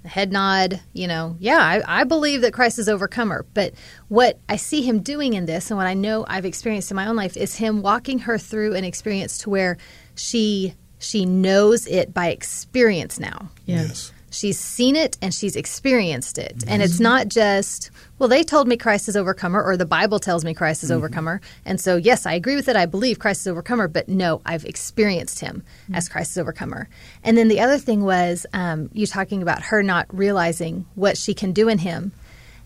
a 0.05 0.07
head 0.07 0.31
nod, 0.31 0.79
you 0.93 1.07
know, 1.07 1.36
yeah, 1.39 1.57
I, 1.57 2.01
I 2.01 2.03
believe 2.05 2.41
that 2.41 2.53
Christ 2.53 2.79
is 2.79 2.88
overcomer. 2.88 3.45
But 3.53 3.74
what 4.07 4.39
I 4.48 4.55
see 4.55 4.81
him 4.81 5.01
doing 5.01 5.33
in 5.33 5.45
this 5.45 5.69
and 5.69 5.77
what 5.77 5.88
I 5.88 5.93
know 5.93 6.25
I've 6.27 6.45
experienced 6.45 6.89
in 6.89 6.95
my 6.95 7.07
own 7.07 7.17
life 7.17 7.36
is 7.36 7.55
him 7.55 7.81
walking 7.81 8.19
her 8.19 8.38
through 8.38 8.75
an 8.75 8.86
experience 8.86 9.39
to 9.39 9.50
where 9.50 9.77
she 10.15 10.74
she 11.00 11.25
knows 11.25 11.88
it 11.88 12.13
by 12.13 12.27
experience 12.27 13.19
now. 13.19 13.50
Yes. 13.65 14.12
She's 14.31 14.59
seen 14.59 14.95
it 14.95 15.17
and 15.21 15.33
she's 15.33 15.55
experienced 15.55 16.38
it. 16.38 16.63
And 16.67 16.81
it's 16.81 17.00
not 17.00 17.27
just, 17.27 17.91
well, 18.19 18.29
they 18.29 18.43
told 18.43 18.67
me 18.67 18.77
Christ 18.77 19.07
is 19.07 19.15
overcomer, 19.15 19.63
or 19.63 19.75
the 19.75 19.86
Bible 19.86 20.19
tells 20.19 20.45
me 20.45 20.53
Christ 20.53 20.83
is 20.83 20.89
mm-hmm. 20.89 20.98
overcomer. 20.98 21.41
And 21.65 21.79
so, 21.79 21.95
yes, 21.95 22.25
I 22.25 22.33
agree 22.33 22.55
with 22.55 22.67
it. 22.67 22.75
I 22.75 22.86
believe 22.86 23.19
Christ 23.19 23.41
is 23.41 23.48
overcomer, 23.48 23.88
but 23.88 24.07
no, 24.07 24.41
I've 24.45 24.65
experienced 24.65 25.39
him 25.39 25.63
mm-hmm. 25.83 25.95
as 25.95 26.09
Christ 26.09 26.31
is 26.31 26.38
overcomer. 26.38 26.88
And 27.24 27.38
then 27.38 27.48
the 27.48 27.59
other 27.59 27.77
thing 27.77 28.03
was 28.03 28.45
um, 28.53 28.89
you 28.93 29.07
talking 29.07 29.41
about 29.41 29.63
her 29.63 29.81
not 29.83 30.05
realizing 30.15 30.86
what 30.95 31.17
she 31.17 31.33
can 31.33 31.51
do 31.51 31.67
in 31.67 31.79
him 31.79 32.12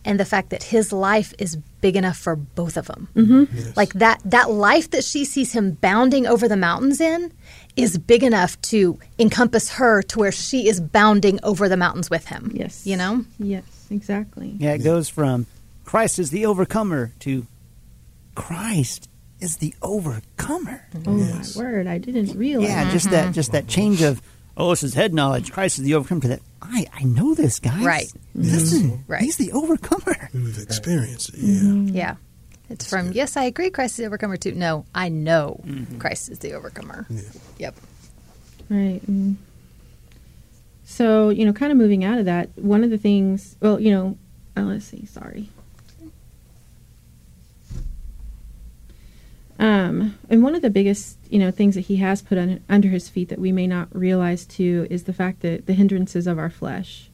and 0.06 0.20
the 0.20 0.26
fact 0.26 0.50
that 0.50 0.64
his 0.64 0.92
life 0.92 1.34
is 1.40 1.56
big 1.82 1.96
enough 1.96 2.18
for 2.18 2.36
both 2.36 2.78
of 2.78 2.88
them. 2.88 3.08
Mm-hmm. 3.16 3.56
Yes. 3.56 3.78
Like 3.78 3.94
that 3.94 4.22
that 4.26 4.50
life 4.52 4.92
that 4.92 5.04
she 5.04 5.26
sees 5.26 5.54
him 5.54 5.72
bounding 5.72 6.28
over 6.28 6.48
the 6.48 6.58
mountains 6.58 7.00
in 7.00 7.32
is 7.76 7.98
big 7.98 8.24
enough 8.24 8.60
to 8.62 9.00
encompass 9.18 9.72
her 9.72 10.02
to 10.04 10.20
where 10.20 10.32
she 10.32 10.68
is 10.68 10.80
bounding 10.80 11.40
over 11.44 11.68
the 11.68 11.78
mountains 11.78 12.10
with 12.10 12.28
him. 12.28 12.52
Yes. 12.54 12.86
You 12.86 12.98
know? 12.98 13.26
Yes, 13.40 13.88
exactly. 13.90 14.56
Yeah, 14.60 14.74
it 14.74 14.84
goes 14.84 15.10
from 15.10 15.48
Christ 15.84 16.20
is 16.20 16.30
the 16.30 16.46
overcomer 16.46 17.12
to 17.20 17.46
Christ 18.36 19.10
is 19.40 19.58
the 19.58 19.74
overcomer. 19.82 20.86
Oh 21.06 21.18
Yes. 21.18 21.56
my 21.56 21.64
word! 21.64 21.88
I 21.88 21.98
didn't 21.98 22.38
realize. 22.38 22.70
Yeah, 22.70 22.92
just 22.92 23.12
that 23.12 23.26
mm-hmm. 23.26 23.34
just 23.34 23.52
that 23.52 23.68
change 23.68 24.02
of 24.02 24.22
oh, 24.56 24.70
this 24.70 24.84
is 24.84 24.94
head 24.94 25.14
knowledge. 25.14 25.52
Christ 25.52 25.80
is 25.80 25.86
the 25.86 25.96
overcomer. 25.96 26.22
To 26.22 26.28
that 26.30 26.42
I 26.62 26.86
I 26.94 27.04
know 27.04 27.34
this 27.36 27.60
guy. 27.60 27.84
Right. 27.84 28.12
Listen, 28.34 28.92
mm-hmm. 28.92 29.12
Right. 29.12 29.22
he's 29.22 29.38
the 29.38 29.52
overcomer. 29.52 30.30
Mm, 30.34 30.46
We've 30.46 30.58
experienced 30.60 31.30
it. 31.30 31.40
Yeah. 31.40 31.62
Mm-hmm. 31.62 31.88
Yeah. 31.90 32.16
It's 32.74 32.90
from 32.90 33.12
yes, 33.12 33.38
I 33.38 33.44
agree 33.44 33.70
Christ 33.70 33.94
is 33.94 33.98
the 33.98 34.06
overcomer 34.06 34.36
too. 34.36 34.54
No, 34.54 34.86
I 34.96 35.10
know 35.10 35.64
Christ 36.00 36.30
is 36.30 36.40
the 36.40 36.54
overcomer. 36.54 37.06
Yep. 37.60 37.76
Right. 38.70 39.02
mm. 39.10 39.36
So, 40.84 41.30
you 41.30 41.46
know, 41.46 41.54
kind 41.54 41.72
of 41.72 41.78
moving 41.78 42.04
out 42.04 42.18
of 42.18 42.26
that, 42.26 42.50
one 42.56 42.84
of 42.84 42.90
the 42.90 42.98
things, 42.98 43.56
well, 43.62 43.80
you 43.80 43.92
know, 43.92 44.18
uh, 44.58 44.62
let's 44.62 44.86
see, 44.86 45.06
sorry. 45.06 45.50
Um, 49.60 50.18
and 50.30 50.44
one 50.44 50.56
of 50.56 50.62
the 50.62 50.70
biggest, 50.70 51.18
you 51.30 51.40
know, 51.40 51.52
things 51.52 51.76
that 51.76 51.82
he 51.82 51.98
has 51.98 52.22
put 52.22 52.38
un- 52.38 52.62
under 52.68 52.90
his 52.90 53.08
feet 53.08 53.30
that 53.30 53.40
we 53.40 53.52
may 53.52 53.66
not 53.68 53.88
realize 53.96 54.46
too 54.46 54.88
is 54.90 55.04
the 55.04 55.14
fact 55.14 55.42
that 55.42 55.68
the 55.68 55.74
hindrances 55.74 56.28
of 56.28 56.38
our 56.38 56.50
flesh. 56.50 57.10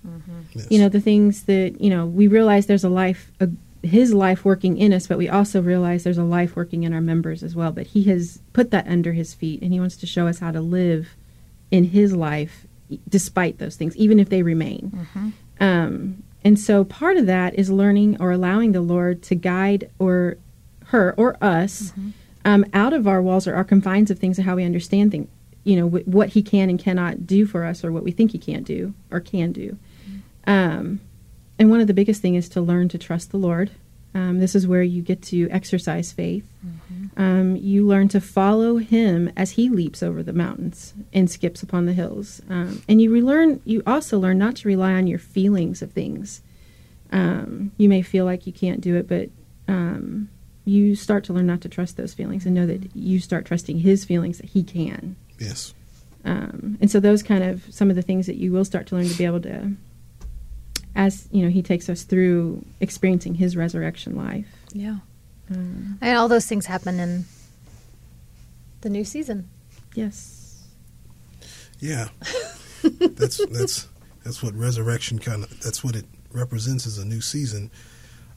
Yes. 0.54 0.68
You 0.72 0.80
know, 0.80 0.90
the 0.90 1.02
things 1.02 1.44
that, 1.44 1.80
you 1.80 1.90
know, 1.90 2.06
we 2.06 2.28
realize 2.28 2.66
there's 2.66 2.84
a 2.84 2.90
life, 2.90 3.32
a, 3.40 3.50
his 3.84 4.14
life 4.14 4.44
working 4.44 4.78
in 4.78 4.92
us, 4.94 5.08
but 5.08 5.18
we 5.18 5.30
also 5.30 5.62
realize 5.62 6.04
there's 6.04 6.18
a 6.18 6.24
life 6.24 6.56
working 6.56 6.84
in 6.84 6.94
our 6.94 7.02
members 7.02 7.44
as 7.44 7.56
well. 7.56 7.72
But 7.72 7.88
he 7.88 8.04
has 8.04 8.40
put 8.54 8.72
that 8.72 8.88
under 8.88 9.14
his 9.14 9.34
feet 9.34 9.62
and 9.62 9.72
he 9.72 9.80
wants 9.80 9.96
to 9.98 10.06
show 10.06 10.28
us 10.28 10.40
how 10.40 10.52
to 10.52 10.62
live 10.62 11.16
in 11.72 11.86
his 11.86 12.14
life 12.16 12.66
despite 13.08 13.60
those 13.60 13.76
things, 13.76 13.96
even 13.96 14.20
if 14.20 14.30
they 14.30 14.42
remain. 14.44 15.08
Um, 15.60 16.24
and 16.44 16.58
so 16.60 16.84
part 16.84 17.18
of 17.18 17.26
that 17.28 17.56
is 17.56 17.70
learning 17.70 18.18
or 18.20 18.32
allowing 18.32 18.72
the 18.72 18.82
Lord 18.82 19.22
to 19.24 19.36
guide 19.36 19.90
or 20.00 20.38
her 20.86 21.14
or 21.18 21.38
us 21.42 21.94
um, 22.46 22.66
out 22.74 22.94
of 22.94 23.08
our 23.08 23.22
walls 23.22 23.46
or 23.48 23.54
our 23.56 23.64
confines 23.64 24.10
of 24.10 24.18
things 24.20 24.38
and 24.40 24.46
how 24.48 24.56
we 24.56 24.64
understand 24.64 25.12
things, 25.12 25.28
you 25.66 25.76
know, 25.76 25.88
wh- 25.88 26.08
what 26.08 26.30
he 26.30 26.42
can 26.42 26.70
and 26.70 26.80
cannot 26.80 27.28
do 27.28 27.46
for 27.46 27.64
us 27.66 27.84
or 27.84 27.92
what 27.92 28.04
we 28.04 28.12
think 28.12 28.32
he 28.32 28.38
can't 28.40 28.66
do 28.66 28.94
or 29.12 29.20
can 29.20 29.52
do. 29.52 29.78
Um, 30.48 31.00
and 31.60 31.70
one 31.70 31.82
of 31.82 31.88
the 31.88 31.94
biggest 31.94 32.22
thing 32.22 32.36
is 32.36 32.50
to 32.50 32.62
learn 32.62 32.90
to 32.90 32.98
trust 32.98 33.32
the 33.32 33.38
Lord. 33.38 33.70
Um, 34.16 34.40
this 34.40 34.56
is 34.56 34.66
where 34.66 34.82
you 34.82 35.04
get 35.04 35.22
to 35.24 35.48
exercise 35.52 36.12
faith. 36.12 36.52
Um, 37.16 37.56
you 37.56 37.86
learn 37.86 38.08
to 38.10 38.20
follow 38.20 38.78
Him 38.78 39.32
as 39.38 39.52
He 39.52 39.70
leaps 39.70 40.02
over 40.02 40.24
the 40.24 40.34
mountains 40.34 40.94
and 41.14 41.30
skips 41.30 41.62
upon 41.62 41.86
the 41.86 41.94
hills. 41.94 42.42
Um, 42.50 42.82
and 42.90 43.02
you 43.02 43.12
relearn. 43.12 43.62
You 43.66 43.84
also 43.86 44.18
learn 44.18 44.40
not 44.40 44.56
to 44.58 44.68
rely 44.68 44.94
on 44.94 45.06
your 45.06 45.20
feelings 45.20 45.82
of 45.82 45.92
things. 45.92 46.42
Um, 47.12 47.72
you 47.78 47.88
may 47.90 48.02
feel 48.02 48.26
like 48.26 48.48
you 48.48 48.54
can't 48.54 48.82
do 48.82 48.96
it, 48.96 49.08
but 49.08 49.30
um, 49.68 50.30
you 50.66 50.96
start 50.96 51.24
to 51.26 51.34
learn 51.34 51.48
not 51.48 51.62
to 51.62 51.70
trust 51.70 51.98
those 51.98 52.14
feelings 52.14 52.46
and 52.46 52.56
know 52.56 52.66
that 52.66 52.96
you 52.96 53.20
start 53.20 53.46
trusting 53.46 53.80
His 53.80 54.06
feelings 54.06 54.38
that 54.40 54.50
He 54.50 54.64
can. 54.64 55.16
Yes. 55.40 55.74
Um, 56.26 56.78
and 56.82 56.90
so 56.90 57.00
those 57.00 57.22
kind 57.24 57.44
of 57.44 57.64
some 57.70 57.90
of 57.90 57.96
the 57.96 58.02
things 58.02 58.26
that 58.26 58.36
you 58.36 58.52
will 58.52 58.66
start 58.66 58.88
to 58.88 58.96
learn 58.96 59.08
to 59.08 59.18
be 59.18 59.26
able 59.26 59.42
to, 59.42 59.74
as 60.96 61.28
you 61.32 61.44
know, 61.44 61.50
he 61.50 61.62
takes 61.62 61.90
us 61.90 62.04
through 62.04 62.64
experiencing 62.80 63.36
his 63.36 63.56
resurrection 63.56 64.16
life. 64.16 64.48
Yeah. 64.74 64.98
And 65.50 66.18
all 66.18 66.28
those 66.28 66.46
things 66.46 66.66
happen 66.68 67.00
in 67.00 67.26
the 68.82 68.90
new 68.90 69.04
season. 69.04 69.50
Yes. 69.96 70.64
Yeah. 71.80 72.10
that's 73.00 73.46
that's 73.52 73.88
that's 74.24 74.44
what 74.44 74.54
resurrection 74.54 75.20
kind 75.20 75.44
of 75.44 75.60
that's 75.62 75.84
what 75.84 75.96
it 75.96 76.06
represents 76.32 76.86
as 76.86 76.98
a 76.98 77.06
new 77.06 77.22
season. 77.22 77.72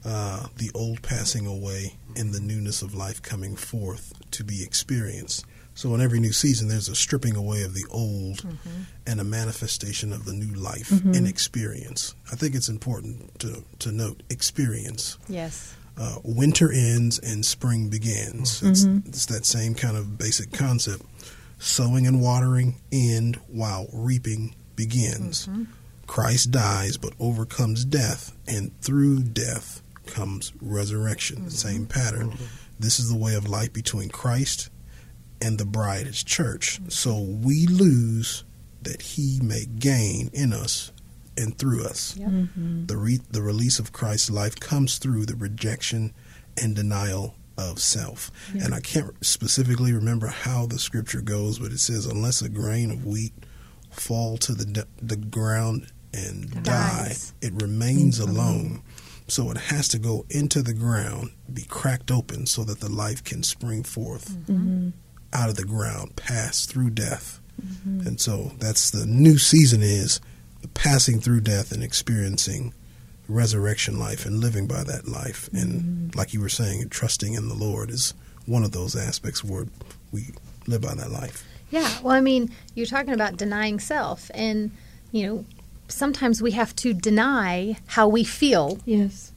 Uh, 0.05 0.47
the 0.57 0.69
old 0.73 1.01
passing 1.01 1.45
away 1.47 1.95
and 2.17 2.33
the 2.33 2.41
newness 2.41 2.81
of 2.81 2.93
life 2.93 3.21
coming 3.21 3.55
forth 3.55 4.13
to 4.31 4.43
be 4.43 4.61
experienced. 4.61 5.45
So 5.75 5.93
in 5.95 6.01
every 6.01 6.19
new 6.19 6.31
season, 6.31 6.67
there's 6.67 6.87
a 6.87 6.95
stripping 6.95 7.35
away 7.35 7.63
of 7.63 7.73
the 7.73 7.85
old 7.89 8.37
mm-hmm. 8.37 8.81
and 9.07 9.19
a 9.19 9.23
manifestation 9.23 10.13
of 10.13 10.25
the 10.25 10.33
new 10.33 10.53
life 10.53 10.89
mm-hmm. 10.89 11.13
and 11.13 11.27
experience. 11.27 12.15
I 12.31 12.35
think 12.35 12.55
it's 12.55 12.69
important 12.69 13.39
to, 13.39 13.63
to 13.79 13.91
note 13.91 14.21
experience. 14.29 15.17
Yes. 15.27 15.75
Uh, 15.97 16.17
winter 16.23 16.71
ends 16.71 17.19
and 17.19 17.45
spring 17.45 17.89
begins. 17.89 18.61
It's, 18.63 18.85
mm-hmm. 18.85 19.07
it's 19.07 19.25
that 19.27 19.45
same 19.45 19.73
kind 19.75 19.97
of 19.97 20.17
basic 20.17 20.51
concept. 20.51 21.03
Sowing 21.59 22.05
and 22.07 22.21
watering 22.21 22.81
end 22.91 23.37
while 23.47 23.87
reaping 23.93 24.55
begins. 24.75 25.47
Christ 26.07 26.51
dies 26.51 26.97
but 26.97 27.13
overcomes 27.19 27.85
death, 27.85 28.35
and 28.47 28.77
through 28.81 29.23
death 29.23 29.81
comes 30.05 30.51
resurrection. 30.61 31.49
Same 31.49 31.85
pattern. 31.85 32.33
This 32.79 32.99
is 32.99 33.09
the 33.09 33.17
way 33.17 33.35
of 33.35 33.47
life 33.47 33.71
between 33.71 34.09
Christ 34.09 34.69
and 35.43 35.57
the 35.57 35.65
bride, 35.65 36.07
is 36.07 36.23
church. 36.23 36.79
So 36.87 37.19
we 37.19 37.67
lose 37.67 38.43
that 38.81 39.01
he 39.01 39.39
may 39.43 39.65
gain 39.65 40.29
in 40.33 40.53
us 40.53 40.91
and 41.37 41.57
through 41.57 41.85
us. 41.85 42.15
Mm-hmm. 42.17 42.85
The, 42.85 42.97
re- 42.97 43.19
the 43.31 43.41
release 43.41 43.79
of 43.79 43.91
Christ's 43.91 44.29
life 44.31 44.59
comes 44.59 44.97
through 44.97 45.25
the 45.25 45.35
rejection 45.35 46.13
and 46.61 46.75
denial 46.75 47.35
of 47.57 47.79
self. 47.79 48.31
And 48.53 48.73
I 48.73 48.79
can't 48.79 49.13
specifically 49.23 49.93
remember 49.93 50.27
how 50.27 50.65
the 50.65 50.79
scripture 50.79 51.21
goes, 51.21 51.59
but 51.59 51.71
it 51.71 51.79
says, 51.79 52.05
unless 52.05 52.41
a 52.41 52.49
grain 52.49 52.91
of 52.91 53.05
wheat 53.05 53.33
fall 53.91 54.37
to 54.37 54.53
the, 54.53 54.65
d- 54.65 54.81
the 55.01 55.17
ground 55.17 55.91
and 56.13 56.51
die, 56.63 57.05
Dies. 57.07 57.33
it 57.41 57.53
remains 57.53 58.19
alone. 58.19 58.81
So 59.27 59.49
it 59.51 59.57
has 59.57 59.87
to 59.89 59.99
go 59.99 60.25
into 60.29 60.61
the 60.61 60.73
ground, 60.73 61.31
be 61.51 61.63
cracked 61.63 62.11
open 62.11 62.45
so 62.45 62.63
that 62.63 62.79
the 62.79 62.89
life 62.89 63.23
can 63.23 63.41
spring 63.41 63.83
forth 63.83 64.29
mm-hmm. 64.31 64.89
Out 65.33 65.49
of 65.49 65.55
the 65.55 65.65
ground, 65.65 66.15
pass 66.15 66.65
through 66.65 66.91
death. 66.91 67.39
Mm-hmm. 67.61 68.07
And 68.07 68.19
so 68.19 68.51
that's 68.59 68.91
the 68.91 69.05
new 69.05 69.37
season 69.37 69.81
is 69.81 70.19
passing 70.73 71.19
through 71.19 71.41
death 71.41 71.71
and 71.71 71.83
experiencing 71.83 72.73
resurrection 73.27 73.99
life 73.99 74.25
and 74.25 74.39
living 74.39 74.67
by 74.67 74.83
that 74.83 75.07
life. 75.07 75.49
And 75.53 75.81
mm-hmm. 75.81 76.17
like 76.17 76.33
you 76.33 76.41
were 76.41 76.49
saying, 76.49 76.89
trusting 76.89 77.33
in 77.33 77.47
the 77.47 77.55
Lord 77.55 77.89
is 77.89 78.13
one 78.45 78.63
of 78.63 78.71
those 78.71 78.95
aspects 78.95 79.43
where 79.43 79.65
we 80.11 80.27
live 80.67 80.81
by 80.81 80.95
that 80.95 81.11
life. 81.11 81.45
Yeah. 81.69 81.89
Well, 82.01 82.13
I 82.13 82.21
mean, 82.21 82.51
you're 82.75 82.85
talking 82.85 83.13
about 83.13 83.37
denying 83.37 83.79
self, 83.79 84.29
and 84.35 84.69
you 85.11 85.25
know, 85.25 85.45
sometimes 85.87 86.41
we 86.41 86.51
have 86.51 86.75
to 86.77 86.93
deny 86.93 87.77
how 87.87 88.07
we 88.07 88.23
feel 88.23 88.79
Yes. 88.85 89.31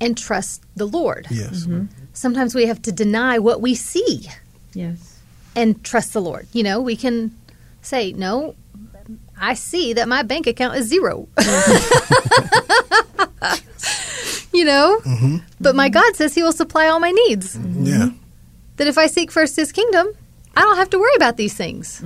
and 0.00 0.16
trust 0.16 0.62
the 0.76 0.86
Lord. 0.86 1.26
Yes. 1.30 1.64
Mm-hmm. 1.64 1.86
Sometimes 2.12 2.54
we 2.54 2.66
have 2.66 2.82
to 2.82 2.92
deny 2.92 3.38
what 3.38 3.60
we 3.60 3.74
see 3.74 4.28
Yes. 4.74 5.09
And 5.56 5.82
trust 5.84 6.12
the 6.12 6.20
Lord. 6.20 6.46
You 6.52 6.62
know, 6.62 6.80
we 6.80 6.96
can 6.96 7.36
say, 7.82 8.12
"No, 8.12 8.54
I 9.40 9.54
see 9.54 9.94
that 9.94 10.06
my 10.08 10.22
bank 10.22 10.46
account 10.46 10.76
is 10.76 10.86
zero. 10.86 11.28
you 14.52 14.64
know, 14.64 15.00
mm-hmm. 15.04 15.38
but 15.60 15.74
my 15.74 15.88
God 15.88 16.14
says 16.16 16.34
He 16.34 16.42
will 16.42 16.52
supply 16.52 16.88
all 16.88 17.00
my 17.00 17.10
needs. 17.10 17.56
Mm-hmm. 17.56 17.84
Yeah. 17.86 17.94
Mm-hmm. 17.94 18.16
That 18.76 18.86
if 18.86 18.98
I 18.98 19.06
seek 19.06 19.30
first 19.30 19.56
His 19.56 19.72
kingdom, 19.72 20.08
I 20.54 20.60
don't 20.60 20.76
have 20.76 20.90
to 20.90 20.98
worry 20.98 21.14
about 21.16 21.38
these 21.38 21.54
things. 21.54 22.02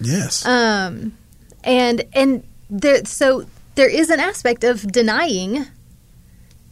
Yes. 0.00 0.46
Um, 0.46 1.16
and 1.64 2.04
and 2.12 2.44
there, 2.70 3.04
so 3.04 3.46
there 3.74 3.88
is 3.88 4.10
an 4.10 4.20
aspect 4.20 4.62
of 4.64 4.90
denying 4.92 5.56
in, 5.56 5.66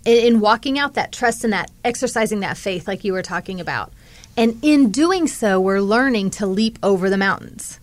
in 0.05 0.41
walking 0.41 0.79
out 0.79 0.95
that 0.95 1.13
trust 1.13 1.43
and 1.45 1.53
that 1.53 1.71
exercising 1.85 2.41
that 2.41 2.57
faith, 2.57 2.87
like 2.87 3.05
you 3.05 3.13
were 3.13 3.23
talking 3.23 3.61
about. 3.61 3.93
And 4.37 4.59
in 4.63 4.91
doing 4.91 5.27
so, 5.29 5.61
we're 5.61 5.81
learning 5.81 6.31
to 6.33 6.47
leap 6.47 6.79
over 6.83 7.09
the 7.09 7.17
mountains. 7.17 7.81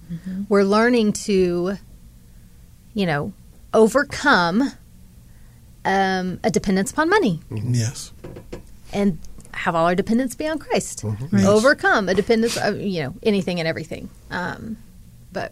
We're 0.50 0.64
learning 0.64 1.14
to, 1.14 1.78
you 2.94 3.06
know, 3.08 3.34
overcome 3.74 4.72
um, 5.86 6.40
a 6.44 6.52
dependence 6.52 6.92
upon 6.92 7.10
money 7.10 7.40
Yes. 7.52 8.12
and 8.94 9.18
have 9.54 9.74
all 9.76 9.86
our 9.88 9.96
dependence 9.96 10.36
be 10.36 10.48
on 10.48 10.60
Christ. 10.60 11.04
Right. 11.04 11.44
Overcome 11.46 12.08
a 12.10 12.14
dependence, 12.14 12.56
of, 12.58 12.80
you 12.80 13.02
know, 13.04 13.16
anything 13.24 13.60
and 13.60 13.68
everything. 13.68 14.10
Um, 14.30 14.78
but 15.32 15.52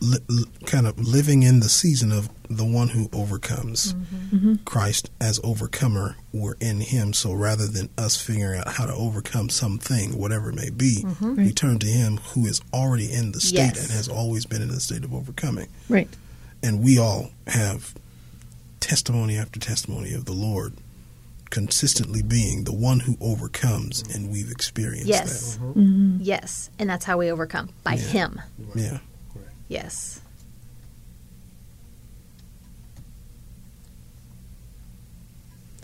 Li- 0.00 0.18
li- 0.28 0.44
kind 0.64 0.86
of 0.86 0.98
living 1.00 1.42
in 1.42 1.58
the 1.60 1.68
season 1.68 2.12
of 2.12 2.28
the 2.48 2.64
one 2.64 2.88
who 2.88 3.08
overcomes. 3.12 3.94
Mm-hmm. 3.94 4.36
Mm-hmm. 4.36 4.54
Christ 4.64 5.10
as 5.20 5.40
overcomer, 5.42 6.16
we're 6.32 6.54
in 6.60 6.80
him. 6.80 7.12
So 7.12 7.32
rather 7.32 7.66
than 7.66 7.88
us 7.98 8.16
figuring 8.20 8.60
out 8.60 8.68
how 8.68 8.86
to 8.86 8.94
overcome 8.94 9.48
something, 9.48 10.16
whatever 10.16 10.50
it 10.50 10.54
may 10.54 10.70
be, 10.70 11.02
mm-hmm. 11.04 11.34
we 11.36 11.52
turn 11.52 11.78
to 11.80 11.86
him 11.88 12.18
who 12.18 12.46
is 12.46 12.60
already 12.72 13.12
in 13.12 13.32
the 13.32 13.40
state 13.40 13.56
Yes. 13.74 13.82
and 13.82 13.90
has 13.90 14.08
always 14.08 14.46
been 14.46 14.62
in 14.62 14.68
the 14.68 14.78
state 14.80 15.02
of 15.04 15.12
overcoming. 15.12 15.66
Right. 15.88 16.08
And 16.62 16.82
we 16.82 16.98
all 16.98 17.30
have 17.48 17.94
testimony 18.80 19.36
after 19.36 19.58
testimony 19.58 20.14
of 20.14 20.24
the 20.26 20.32
Lord 20.32 20.74
consistently 21.50 22.22
being 22.22 22.64
the 22.64 22.72
one 22.74 23.00
who 23.00 23.16
overcomes, 23.20 24.02
and 24.14 24.30
we've 24.30 24.50
experienced 24.50 25.06
that. 25.08 25.24
yes, 25.24 25.58
Mm-hmm. 25.60 26.18
yes, 26.20 26.70
and 26.78 26.88
that's 26.90 27.04
how 27.06 27.16
we 27.16 27.30
overcome 27.30 27.70
by 27.82 27.94
Yeah. 27.94 28.00
Him. 28.02 28.40
Yeah. 28.74 28.98
Yes. 29.68 30.20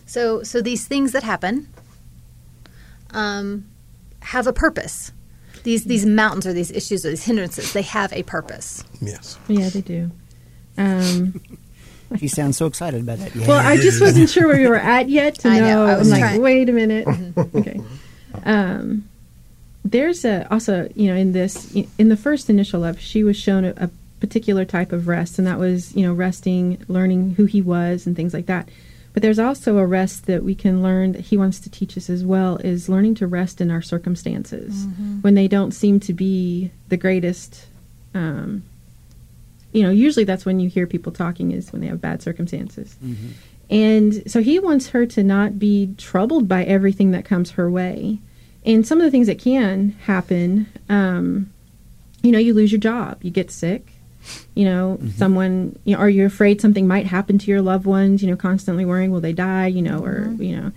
So, 0.05 0.43
so 0.43 0.61
these 0.61 0.87
things 0.87 1.11
that 1.13 1.23
happen 1.23 1.67
um, 3.11 3.65
have 4.21 4.47
a 4.47 4.53
purpose. 4.53 5.11
These 5.63 5.85
these 5.85 6.05
mountains 6.05 6.45
or 6.45 6.53
these 6.53 6.69
issues 6.71 7.05
or 7.05 7.09
these 7.09 7.23
hindrances, 7.25 7.73
they 7.73 7.81
have 7.81 8.13
a 8.13 8.21
purpose. 8.23 8.83
Yes. 9.01 9.39
Yeah, 9.47 9.69
they 9.69 9.81
do. 9.81 10.11
Um, 10.77 11.41
You 12.19 12.29
sound 12.29 12.55
so 12.55 12.67
excited 12.67 13.01
about 13.01 13.17
that. 13.17 13.35
Yeah. 13.35 13.47
well, 13.47 13.57
I 13.57 13.77
just 13.77 13.99
wasn't 13.99 14.29
sure 14.29 14.47
where 14.47 14.57
we 14.57 14.67
were 14.67 14.75
at 14.75 15.09
yet 15.09 15.35
to 15.39 15.47
I 15.49 15.59
know, 15.59 15.65
know. 15.65 15.85
I 15.87 15.97
was 15.97 16.07
I'm 16.07 16.19
like, 16.21 16.29
trying- 16.29 16.41
wait 16.41 16.69
a 16.69 16.71
minute. 16.71 17.07
okay. 17.55 17.81
Um, 18.43 19.09
there's 19.85 20.25
a 20.25 20.51
also, 20.51 20.89
you 20.95 21.07
know, 21.07 21.15
in 21.15 21.31
this 21.31 21.73
in 21.97 22.09
the 22.09 22.17
first 22.17 22.49
initial 22.49 22.81
love, 22.81 22.99
she 22.99 23.23
was 23.23 23.37
shown 23.37 23.63
a, 23.63 23.73
a 23.77 23.89
particular 24.19 24.65
type 24.65 24.91
of 24.91 25.07
rest, 25.07 25.37
and 25.37 25.47
that 25.47 25.59
was, 25.59 25.95
you 25.95 26.05
know, 26.05 26.13
resting, 26.13 26.83
learning 26.87 27.35
who 27.35 27.45
he 27.45 27.61
was, 27.61 28.07
and 28.07 28.15
things 28.15 28.33
like 28.33 28.47
that. 28.47 28.67
But 29.13 29.21
there's 29.21 29.39
also 29.39 29.77
a 29.77 29.85
rest 29.85 30.25
that 30.25 30.43
we 30.43 30.55
can 30.55 30.83
learn 30.83 31.13
that 31.13 31.21
he 31.21 31.37
wants 31.37 31.59
to 31.61 31.69
teach 31.69 31.95
us 31.97 32.09
as 32.09 32.25
well 32.25 32.57
is 32.57 32.89
learning 32.89 33.15
to 33.15 33.27
rest 33.27 33.61
in 33.61 33.71
our 33.71 33.81
circumstances 33.81 34.87
when 35.21 35.35
they 35.35 35.47
don't 35.47 35.71
seem 35.71 36.01
to 36.01 36.13
be 36.13 36.71
the 36.89 36.97
greatest. 36.97 37.67
Um, 38.13 38.63
you 39.71 39.83
know, 39.83 39.89
usually 39.89 40.25
that's 40.25 40.45
when 40.45 40.59
you 40.59 40.67
hear 40.67 40.87
people 40.87 41.11
talking 41.11 41.51
is 41.51 41.71
when 41.71 41.81
they 41.81 41.87
have 41.87 42.01
bad 42.01 42.21
circumstances. 42.21 42.97
And 43.69 44.29
so 44.29 44.41
he 44.41 44.59
wants 44.59 44.89
her 44.89 45.05
to 45.05 45.23
not 45.23 45.59
be 45.59 45.93
troubled 45.97 46.47
by 46.47 46.63
everything 46.63 47.11
that 47.11 47.23
comes 47.23 47.51
her 47.51 47.69
way. 47.69 48.19
And 48.65 48.85
some 48.85 48.99
of 48.99 49.05
the 49.05 49.11
things 49.11 49.27
that 49.27 49.39
can 49.39 49.91
happen, 50.05 50.67
um, 50.89 51.51
you 52.23 52.31
know, 52.31 52.39
you 52.39 52.53
lose 52.53 52.71
your 52.71 52.81
job, 52.81 53.23
you 53.23 53.29
get 53.29 53.51
sick, 53.51 53.93
you 54.55 54.65
know, 54.65 54.99
someone, 55.15 55.77
you 55.83 55.93
know, 55.93 55.99
are 56.01 56.09
you 56.09 56.25
afraid 56.25 56.59
something 56.59 56.87
might 56.87 57.05
happen 57.05 57.37
to 57.37 57.51
your 57.51 57.61
loved 57.61 57.85
ones, 57.85 58.23
you 58.23 58.29
know, 58.29 58.35
constantly 58.35 58.83
worrying, 58.83 59.11
will 59.11 59.21
they 59.21 59.33
die, 59.33 59.67
you 59.67 59.83
know, 59.83 60.03
or, 60.03 60.33
you 60.39 60.55
know, 60.55 60.71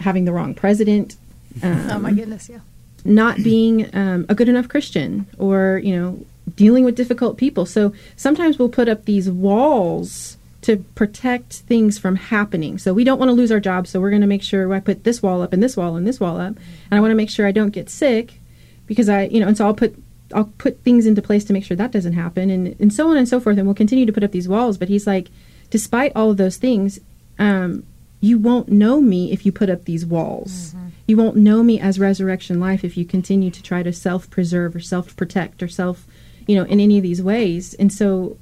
having 0.00 0.24
the 0.24 0.32
wrong 0.32 0.54
president. 0.54 1.16
Um, 1.62 1.90
oh 1.90 1.98
my 1.98 2.12
goodness, 2.12 2.48
yeah. 2.48 2.60
not 3.04 3.36
being 3.36 3.94
um, 3.94 4.24
a 4.28 4.34
good 4.34 4.48
enough 4.48 4.68
Christian 4.68 5.26
or, 5.36 5.80
you 5.84 5.94
know, 5.94 6.24
dealing 6.54 6.84
with 6.84 6.94
difficult 6.94 7.36
people. 7.36 7.66
So 7.66 7.92
sometimes 8.16 8.58
we'll 8.58 8.70
put 8.70 8.88
up 8.88 9.04
these 9.04 9.30
walls 9.30 10.38
to 10.62 10.78
protect 10.94 11.54
things 11.54 11.98
from 11.98 12.16
happening. 12.16 12.78
So 12.78 12.92
we 12.92 13.04
don't 13.04 13.18
want 13.18 13.30
to 13.30 13.34
lose 13.34 13.50
our 13.50 13.60
job, 13.60 13.86
so 13.86 14.00
we're 14.00 14.10
going 14.10 14.20
to 14.20 14.26
make 14.26 14.42
sure 14.42 14.72
I 14.72 14.80
put 14.80 15.04
this 15.04 15.22
wall 15.22 15.42
up 15.42 15.52
and 15.52 15.62
this 15.62 15.76
wall 15.76 15.96
and 15.96 16.06
this 16.06 16.20
wall 16.20 16.38
up. 16.38 16.56
And 16.56 16.92
I 16.92 17.00
want 17.00 17.10
to 17.10 17.16
make 17.16 17.30
sure 17.30 17.46
I 17.46 17.52
don't 17.52 17.70
get 17.70 17.88
sick 17.88 18.40
because 18.86 19.08
I, 19.08 19.24
you 19.24 19.40
know, 19.40 19.48
and 19.48 19.56
so 19.56 19.66
I'll 19.66 19.74
put 19.74 19.94
I'll 20.32 20.52
put 20.58 20.82
things 20.84 21.06
into 21.06 21.22
place 21.22 21.44
to 21.44 21.52
make 21.52 21.64
sure 21.64 21.76
that 21.76 21.90
doesn't 21.92 22.12
happen 22.12 22.50
and 22.50 22.76
and 22.78 22.92
so 22.92 23.08
on 23.08 23.16
and 23.16 23.28
so 23.28 23.40
forth 23.40 23.58
and 23.58 23.66
we'll 23.66 23.74
continue 23.74 24.06
to 24.06 24.12
put 24.12 24.24
up 24.24 24.32
these 24.32 24.48
walls, 24.48 24.78
but 24.78 24.88
he's 24.88 25.06
like 25.06 25.28
despite 25.70 26.12
all 26.14 26.30
of 26.30 26.36
those 26.36 26.56
things, 26.56 27.00
um 27.38 27.84
you 28.20 28.38
won't 28.38 28.68
know 28.68 29.00
me 29.00 29.32
if 29.32 29.46
you 29.46 29.52
put 29.52 29.70
up 29.70 29.84
these 29.84 30.04
walls. 30.04 30.74
You 31.06 31.16
won't 31.16 31.36
know 31.36 31.62
me 31.62 31.80
as 31.80 31.98
resurrection 31.98 32.60
life 32.60 32.84
if 32.84 32.96
you 32.96 33.04
continue 33.04 33.50
to 33.50 33.62
try 33.62 33.82
to 33.82 33.92
self 33.92 34.30
preserve 34.30 34.76
or 34.76 34.80
self 34.80 35.16
protect 35.16 35.62
or 35.62 35.68
self, 35.68 36.06
you 36.46 36.54
know, 36.54 36.64
in 36.64 36.78
any 36.80 36.98
of 36.98 37.02
these 37.02 37.22
ways. 37.22 37.74
And 37.74 37.92
so, 37.92 38.36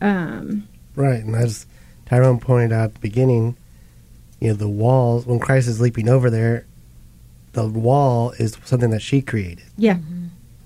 um, 0.00 0.68
Right, 0.96 1.22
and 1.24 1.34
as 1.34 1.66
Tyrone 2.06 2.38
pointed 2.40 2.72
out 2.72 2.84
at 2.84 2.94
the 2.94 3.00
beginning, 3.00 3.56
you 4.40 4.48
know, 4.48 4.54
the 4.54 4.68
walls, 4.68 5.26
when 5.26 5.38
Christ 5.40 5.68
is 5.68 5.80
leaping 5.80 6.08
over 6.08 6.30
there, 6.30 6.66
the 7.52 7.66
wall 7.66 8.30
is 8.32 8.56
something 8.64 8.90
that 8.90 9.02
she 9.02 9.22
created. 9.22 9.64
yeah, 9.76 9.98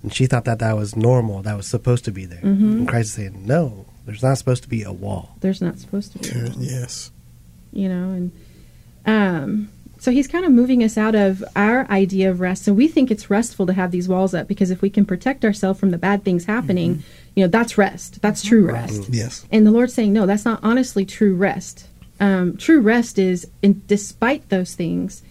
And 0.02 0.12
she 0.12 0.26
thought 0.26 0.44
that 0.46 0.58
that 0.58 0.76
was 0.76 0.96
normal, 0.96 1.42
that 1.42 1.56
was 1.56 1.66
supposed 1.66 2.04
to 2.06 2.10
be 2.10 2.24
there. 2.24 2.40
Mm-hmm. 2.40 2.78
And 2.78 2.88
Christ 2.88 3.08
is 3.08 3.12
saying, 3.14 3.46
no, 3.46 3.86
there's 4.06 4.22
not 4.22 4.38
supposed 4.38 4.62
to 4.62 4.68
be 4.68 4.82
a 4.82 4.92
wall. 4.92 5.36
there's 5.40 5.60
not 5.60 5.78
supposed 5.78 6.12
to 6.12 6.18
be. 6.18 6.30
a 6.30 6.44
wall. 6.44 6.52
Yes. 6.58 7.10
you 7.72 7.88
know 7.88 8.08
and 8.10 8.32
um 9.06 9.68
so 10.00 10.10
he's 10.12 10.28
kind 10.28 10.44
of 10.44 10.52
moving 10.52 10.82
us 10.82 10.96
out 10.96 11.14
of 11.14 11.42
our 11.56 11.84
idea 11.90 12.30
of 12.30 12.40
rest 12.40 12.64
so 12.64 12.72
we 12.72 12.88
think 12.88 13.10
it's 13.10 13.28
restful 13.28 13.66
to 13.66 13.72
have 13.74 13.90
these 13.90 14.08
walls 14.08 14.32
up 14.32 14.46
because 14.48 14.70
if 14.70 14.80
we 14.80 14.88
can 14.88 15.04
protect 15.04 15.44
ourselves 15.44 15.78
from 15.78 15.90
the 15.90 15.98
bad 15.98 16.24
things 16.24 16.44
happening 16.46 17.02
you 17.34 17.44
know 17.44 17.48
that's 17.48 17.78
rest. 17.78 18.20
That's 18.22 18.42
true 18.42 18.66
rest. 18.66 19.08
Yes. 19.10 19.46
and 19.50 19.66
the 19.66 19.70
lord's 19.70 19.94
saying 19.94 20.12
no 20.12 20.26
that's 20.26 20.44
not 20.44 20.60
honestly 20.62 21.04
true 21.04 21.34
rest. 21.34 21.86
Um, 22.20 22.56
true 22.56 22.80
rest 22.80 23.18
is 23.18 23.46
in 23.62 23.82
despite 23.86 24.48
those 24.48 24.74
things 24.74 25.22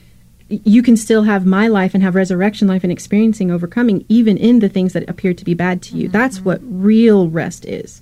you 0.49 0.81
can 0.81 0.95
still 0.95 1.23
have 1.23 1.45
my 1.45 1.67
life 1.67 1.93
and 1.93 2.01
have 2.03 2.15
resurrection 2.15 2.67
life 2.67 2.83
and 2.83 2.91
experiencing 2.91 3.51
overcoming 3.51 4.05
even 4.07 4.37
in 4.37 4.59
the 4.59 4.69
things 4.69 4.93
that 4.93 5.09
appear 5.09 5.33
to 5.33 5.43
be 5.43 5.53
bad 5.53 5.81
to 5.81 5.97
you. 5.97 6.07
That's 6.07 6.39
what 6.39 6.61
real 6.63 7.27
rest 7.29 7.65
is. 7.65 8.01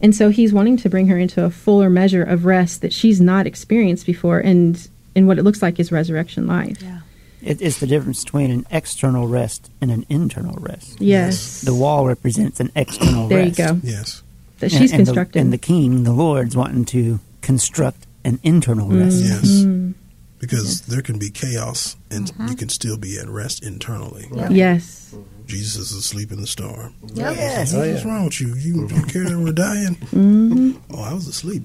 And 0.00 0.14
so 0.14 0.28
he's 0.30 0.52
wanting 0.52 0.76
to 0.78 0.88
bring 0.88 1.08
her 1.08 1.18
into 1.18 1.44
a 1.44 1.50
fuller 1.50 1.90
measure 1.90 2.22
of 2.22 2.44
rest 2.44 2.82
that 2.82 2.92
she's 2.92 3.20
not 3.20 3.46
experienced 3.46 4.06
before 4.06 4.38
and 4.38 4.88
and 5.16 5.26
what 5.26 5.38
it 5.38 5.42
looks 5.42 5.62
like 5.62 5.80
is 5.80 5.90
resurrection 5.90 6.46
life. 6.46 6.80
Yeah. 6.80 7.00
It, 7.42 7.62
it's 7.62 7.78
the 7.78 7.86
difference 7.86 8.24
between 8.24 8.50
an 8.50 8.66
external 8.70 9.28
rest 9.28 9.70
and 9.80 9.90
an 9.90 10.04
internal 10.08 10.56
rest. 10.60 11.00
Yes. 11.00 11.60
The 11.62 11.74
wall 11.74 12.06
represents 12.06 12.60
an 12.60 12.70
external 12.74 13.28
rest. 13.28 13.56
There 13.56 13.68
you 13.68 13.72
go. 13.74 13.80
Yes. 13.82 14.22
That 14.58 14.72
she's 14.72 14.92
and 14.92 15.04
constructing. 15.04 15.40
The, 15.40 15.44
and 15.44 15.52
the 15.52 15.58
king, 15.58 16.02
the 16.04 16.12
Lord's 16.12 16.56
wanting 16.56 16.84
to 16.86 17.20
construct 17.42 18.06
an 18.24 18.40
internal 18.42 18.88
rest. 18.88 19.22
Yes. 19.24 19.44
Mm-hmm. 19.46 19.92
Because 20.40 20.82
there 20.82 21.02
can 21.02 21.18
be 21.18 21.30
chaos 21.30 21.96
and 22.12 22.32
you 22.48 22.54
can 22.54 22.68
still 22.68 22.96
be 22.96 23.18
at 23.18 23.28
rest 23.28 23.62
internally. 23.64 24.28
yes. 24.50 25.14
Jesus 25.46 25.90
is 25.90 25.96
asleep 25.96 26.30
in 26.30 26.40
the 26.40 26.46
storm. 26.46 26.94
Yep. 27.14 27.36
Yes. 27.36 27.74
Oh, 27.74 27.78
What's 27.78 28.04
yeah. 28.04 28.10
wrong 28.10 28.24
with 28.26 28.40
you? 28.40 28.54
You 28.54 28.86
don't 28.86 29.08
care 29.08 29.24
that 29.24 29.38
we're 29.38 29.52
dying? 29.52 29.94
Mm-hmm. 29.96 30.72
Oh, 30.94 31.02
I 31.02 31.14
was 31.14 31.26
asleep. 31.26 31.62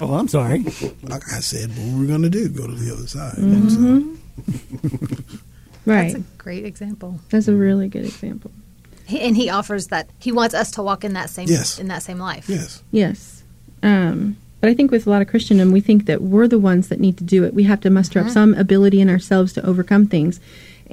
Oh, 0.00 0.14
I'm 0.14 0.28
sorry. 0.28 0.64
Like 1.02 1.22
I 1.30 1.40
said, 1.40 1.68
what 1.76 1.92
were 1.92 2.00
we 2.00 2.06
going 2.06 2.22
to 2.22 2.30
do? 2.30 2.48
Go 2.48 2.66
to 2.66 2.72
the 2.74 2.92
other 2.92 3.06
side. 3.06 3.34
Mm-hmm. 3.34 4.14
Right. 5.84 6.12
That's 6.12 6.24
a 6.24 6.38
great 6.38 6.64
example. 6.64 7.18
That's 7.30 7.48
a 7.48 7.54
really 7.54 7.88
good 7.88 8.04
example. 8.04 8.52
He, 9.04 9.20
and 9.20 9.36
he 9.36 9.50
offers 9.50 9.88
that 9.88 10.08
he 10.20 10.30
wants 10.30 10.54
us 10.54 10.70
to 10.72 10.82
walk 10.82 11.02
in 11.04 11.14
that 11.14 11.28
same 11.28 11.48
Yes. 11.48 11.80
in 11.80 11.88
that 11.88 12.04
same 12.04 12.18
life. 12.20 12.48
Yes. 12.48 12.84
Yes. 12.92 13.42
Um, 13.82 14.36
but 14.60 14.70
I 14.70 14.74
think 14.74 14.92
with 14.92 15.08
a 15.08 15.10
lot 15.10 15.22
of 15.22 15.28
Christendom, 15.28 15.72
we 15.72 15.80
think 15.80 16.06
that 16.06 16.22
we're 16.22 16.46
the 16.46 16.58
ones 16.60 16.88
that 16.88 17.00
need 17.00 17.18
to 17.18 17.24
do 17.24 17.42
it. 17.42 17.52
We 17.52 17.64
have 17.64 17.80
to 17.80 17.90
muster 17.90 18.20
Mm-hmm. 18.20 18.28
up 18.28 18.32
some 18.32 18.54
ability 18.54 19.00
in 19.00 19.10
ourselves 19.10 19.52
to 19.54 19.66
overcome 19.66 20.06
things. 20.06 20.38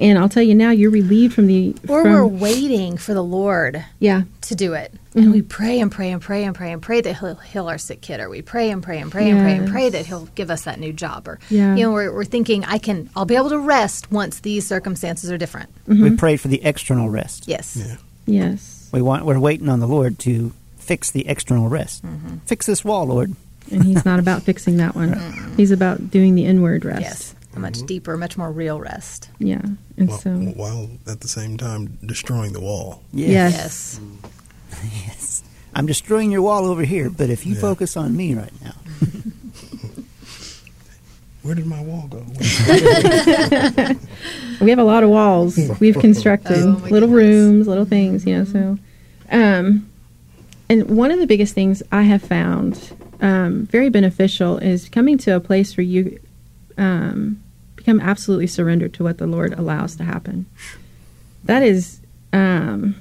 And 0.00 0.18
I'll 0.18 0.28
tell 0.30 0.42
you 0.42 0.54
now, 0.54 0.70
you're 0.70 0.90
relieved 0.90 1.34
from 1.34 1.46
the. 1.46 1.76
Or 1.88 2.02
from, 2.02 2.12
we're 2.12 2.26
waiting 2.26 2.96
for 2.96 3.12
the 3.14 3.22
Lord 3.22 3.84
Yeah. 3.98 4.22
to 4.42 4.54
do 4.54 4.72
it. 4.72 4.92
Mm-hmm. 5.10 5.18
And 5.18 5.32
we 5.32 5.42
pray 5.42 5.78
and 5.80 5.92
pray 5.92 6.10
and 6.10 6.22
pray 6.22 6.44
and 6.44 6.54
pray 6.54 6.72
and 6.72 6.80
pray 6.80 7.00
that 7.02 7.18
he'll 7.18 7.34
heal 7.34 7.68
our 7.68 7.78
sick 7.78 8.00
kid, 8.00 8.18
or 8.20 8.28
we 8.30 8.40
pray 8.42 8.70
and 8.70 8.82
pray 8.82 8.98
and 8.98 9.10
pray 9.12 9.28
and 9.28 9.40
pray 9.40 9.56
and 9.56 9.68
pray 9.68 9.88
that 9.90 10.06
he'll 10.06 10.26
give 10.36 10.50
us 10.50 10.62
that 10.64 10.78
new 10.80 10.92
job, 10.92 11.28
or 11.28 11.38
Yeah. 11.50 11.74
you 11.76 11.82
know, 11.82 11.92
we're, 11.92 12.12
we're 12.14 12.24
thinking 12.24 12.64
I 12.64 12.78
can, 12.78 13.10
I'll 13.14 13.24
be 13.26 13.36
able 13.36 13.50
to 13.50 13.58
rest 13.58 14.10
once 14.10 14.40
these 14.40 14.66
circumstances 14.66 15.30
are 15.30 15.36
different. 15.38 15.68
Mm-hmm. 15.88 16.02
We 16.02 16.16
prayed 16.16 16.40
for 16.40 16.48
the 16.48 16.62
external 16.64 17.10
rest. 17.10 17.46
Yes, 17.46 17.76
Yeah. 17.76 17.96
Yes. 18.26 18.88
We 18.92 19.02
want. 19.02 19.24
We're 19.26 19.38
waiting 19.38 19.68
on 19.68 19.80
the 19.80 19.86
Lord 19.88 20.18
to 20.20 20.52
fix 20.78 21.10
the 21.10 21.28
external 21.28 21.68
rest. 21.68 22.04
Mm-hmm. 22.04 22.38
Fix 22.46 22.66
this 22.66 22.84
wall, 22.84 23.06
Lord. 23.06 23.34
And 23.70 23.84
he's 23.84 24.04
not 24.04 24.18
about 24.18 24.42
fixing 24.42 24.78
that 24.78 24.94
one. 24.96 25.12
He's 25.56 25.70
about 25.70 26.10
doing 26.10 26.34
the 26.34 26.44
inward 26.46 26.84
rest. 26.84 27.02
yes, 27.02 27.34
a 27.54 27.58
much 27.58 27.82
deeper, 27.86 28.16
much 28.16 28.36
more 28.38 28.50
real 28.52 28.78
rest. 28.80 29.28
Yeah. 29.38 29.62
And 29.96 30.08
While, 30.08 30.18
so. 30.18 30.30
while 30.36 30.90
at 31.06 31.20
the 31.20 31.28
same 31.28 31.56
time 31.56 31.98
destroying 32.04 32.52
the 32.52 32.60
wall. 32.60 33.02
Yes. 33.12 33.52
Yes, 33.52 34.00
Yes. 35.06 35.42
I'm 35.74 35.86
destroying 35.86 36.30
your 36.32 36.42
wall 36.42 36.66
over 36.66 36.82
here, 36.82 37.10
but 37.10 37.30
if 37.30 37.46
you 37.46 37.54
Yeah. 37.54 37.60
focus 37.60 37.96
on 37.96 38.16
me 38.16 38.34
right 38.34 38.52
now, 38.62 38.74
Where 41.42 41.54
did 41.54 41.64
my 41.66 41.80
wall 41.82 42.06
go? 42.08 42.18
We 44.60 44.68
have 44.68 44.78
a 44.78 44.84
lot 44.84 45.02
of 45.02 45.08
walls 45.08 45.56
we've 45.80 45.98
constructed, 45.98 46.58
Oh, 46.58 46.72
little 46.90 47.08
goodness. 47.08 47.10
rooms, 47.10 47.66
little 47.66 47.86
things, 47.86 48.26
you 48.26 48.36
know. 48.36 48.44
So, 48.44 48.78
um, 49.30 49.88
and 50.68 50.84
one 50.96 51.10
of 51.10 51.18
the 51.18 51.26
biggest 51.26 51.54
things 51.54 51.82
I 51.90 52.02
have 52.02 52.20
found 52.22 52.92
um, 53.22 53.66
very 53.66 53.88
beneficial 53.88 54.58
is 54.58 54.90
coming 54.90 55.16
to 55.18 55.34
a 55.34 55.40
place 55.40 55.78
where 55.78 55.84
you 55.84 56.20
um, 56.78 57.42
become 57.76 58.00
absolutely 58.00 58.46
surrendered 58.46 58.92
to 58.94 59.02
what 59.04 59.18
the 59.18 59.26
Lord 59.26 59.52
allows 59.58 59.96
to 59.96 60.04
happen. 60.04 60.46
That 61.44 61.62
is 61.62 62.00
um, 62.32 62.96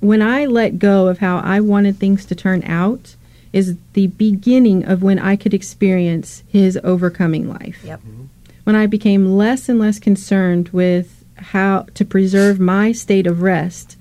when 0.00 0.20
I 0.22 0.46
let 0.46 0.78
go 0.78 1.08
of 1.08 1.18
how 1.18 1.38
I 1.38 1.60
wanted 1.60 1.96
things 1.98 2.24
to 2.26 2.34
turn 2.34 2.62
out. 2.64 3.16
Is 3.52 3.76
the 3.92 4.06
beginning 4.06 4.82
of 4.86 5.02
when 5.02 5.18
I 5.18 5.36
could 5.36 5.52
experience 5.52 6.42
His 6.48 6.78
overcoming 6.82 7.46
life 7.50 7.82
Yep. 7.84 8.00
when 8.64 8.74
I 8.74 8.86
became 8.86 9.36
less 9.36 9.68
and 9.68 9.78
less 9.78 9.98
concerned 9.98 10.70
with 10.70 11.22
how 11.36 11.84
to 11.92 12.02
preserve 12.06 12.58
my 12.58 12.92
state 12.92 13.26
of 13.26 13.42
rest, 13.42 13.98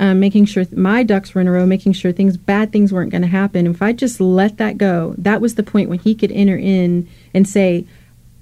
um, 0.00 0.18
making 0.18 0.46
sure 0.46 0.64
th- 0.64 0.76
my 0.76 1.02
ducks 1.04 1.34
were 1.34 1.40
in 1.40 1.46
a 1.46 1.52
row, 1.52 1.64
making 1.66 1.92
sure 1.92 2.10
things 2.10 2.36
bad 2.36 2.72
things 2.72 2.92
weren't 2.92 3.10
going 3.12 3.22
to 3.22 3.28
happen. 3.28 3.66
If 3.68 3.80
I 3.82 3.92
just 3.92 4.20
let 4.20 4.56
that 4.56 4.76
go, 4.78 5.14
that 5.18 5.40
was 5.40 5.54
the 5.54 5.62
point 5.62 5.88
when 5.88 5.98
he 6.00 6.14
could 6.16 6.32
enter 6.32 6.56
in 6.56 7.06
and 7.34 7.46
say, 7.48 7.84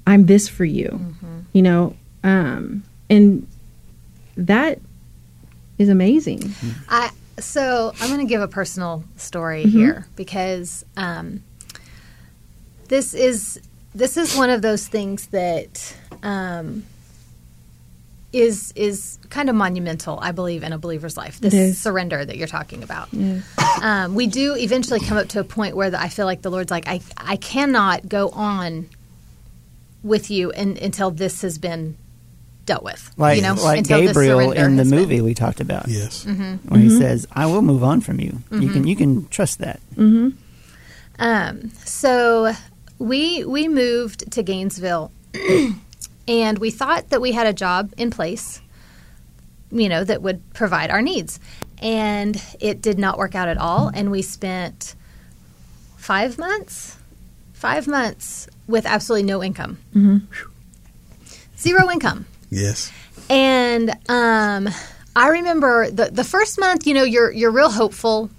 "I'm 0.06 0.24
this 0.26 0.48
for 0.48 0.64
you," 0.64 1.14
you 1.52 1.60
know, 1.62 1.94
um, 2.24 2.82
and 3.10 3.46
that 4.36 4.78
is 5.78 5.88
amazing. 5.88 6.54
I 6.88 7.10
so 7.38 7.92
I'm 8.00 8.08
going 8.08 8.20
to 8.20 8.26
give 8.26 8.40
a 8.40 8.48
personal 8.48 9.04
story 9.16 9.64
Mm-hmm. 9.64 9.78
here 9.78 10.06
because 10.16 10.84
um, 10.96 11.42
this 12.88 13.14
is 13.14 13.60
this 13.94 14.16
is 14.16 14.36
one 14.36 14.50
of 14.50 14.62
those 14.62 14.86
things 14.88 15.26
that 15.28 15.96
um, 16.22 16.84
is 18.32 18.72
is 18.76 19.18
kind 19.30 19.48
of 19.48 19.54
monumental, 19.56 20.18
I 20.20 20.32
believe, 20.32 20.62
in 20.62 20.72
a 20.72 20.78
believer's 20.78 21.16
life. 21.16 21.40
This 21.40 21.54
It 21.54 21.58
is. 21.60 21.80
surrender 21.80 22.24
that 22.24 22.36
you're 22.36 22.46
talking 22.46 22.82
about. 22.82 23.08
Yes. 23.12 23.42
Um, 23.82 24.14
we 24.14 24.26
do 24.26 24.54
eventually 24.56 25.00
come 25.00 25.16
up 25.16 25.28
to 25.28 25.40
a 25.40 25.44
point 25.44 25.76
where 25.76 25.90
the, 25.90 26.00
I 26.00 26.08
feel 26.08 26.26
like 26.26 26.42
the 26.42 26.50
Lord's 26.50 26.70
like, 26.70 26.86
I 26.88 27.00
I 27.16 27.36
cannot 27.36 28.08
go 28.08 28.28
on 28.30 28.88
with 30.02 30.30
you 30.30 30.50
in, 30.52 30.76
until 30.76 31.10
this 31.10 31.42
has 31.42 31.58
been 31.58 31.96
dealt 32.66 32.82
with. 32.84 33.10
Like, 33.16 33.36
you 33.36 33.42
know, 33.42 33.54
like 33.54 33.78
until 33.78 34.00
Gabriel 34.02 34.52
in 34.52 34.76
the 34.76 34.82
has 34.82 34.90
been- 34.90 34.98
movie 35.00 35.20
we 35.22 35.32
talked 35.34 35.60
about, 35.60 35.88
yes. 35.88 36.24
where 36.26 36.80
he 36.80 36.90
says, 36.90 37.26
"I 37.32 37.46
will 37.46 37.62
move 37.62 37.82
on 37.82 38.00
from 38.02 38.20
you. 38.20 38.38
You 38.50 38.68
can 38.70 38.86
you 38.86 38.94
can 38.94 39.26
trust 39.28 39.58
that." 39.60 39.80
Um, 41.18 41.70
so 41.84 42.52
we 42.98 43.44
we 43.44 43.68
moved 43.68 44.30
to 44.32 44.42
Gainesville, 44.42 45.10
and 46.28 46.58
we 46.58 46.70
thought 46.70 47.08
that 47.10 47.20
we 47.20 47.32
had 47.32 47.46
a 47.46 47.52
job 47.52 47.92
in 47.96 48.10
place, 48.10 48.60
you 49.72 49.88
know, 49.88 50.04
that 50.04 50.22
would 50.22 50.40
provide 50.54 50.90
our 50.90 51.02
needs, 51.02 51.40
and 51.82 52.40
it 52.60 52.80
did 52.82 52.98
not 52.98 53.18
work 53.18 53.34
out 53.34 53.48
at 53.48 53.58
all. 53.58 53.90
And 53.92 54.10
we 54.10 54.22
spent 54.22 54.94
five 55.96 56.38
months, 56.38 56.96
five 57.54 57.86
months 57.88 58.46
with 58.66 58.86
absolutely 58.86 59.24
no 59.26 59.42
income, 59.42 59.78
zero 61.58 61.90
income. 61.90 62.26
Yes. 62.50 62.92
And 63.30 63.90
um, 64.08 64.68
I 65.16 65.28
remember 65.28 65.90
the 65.90 66.06
the 66.10 66.24
first 66.24 66.58
month, 66.60 66.86
you 66.86 66.94
know, 66.94 67.02
you're 67.04 67.30
you're 67.32 67.50
real 67.50 67.70
hopeful, 67.70 68.30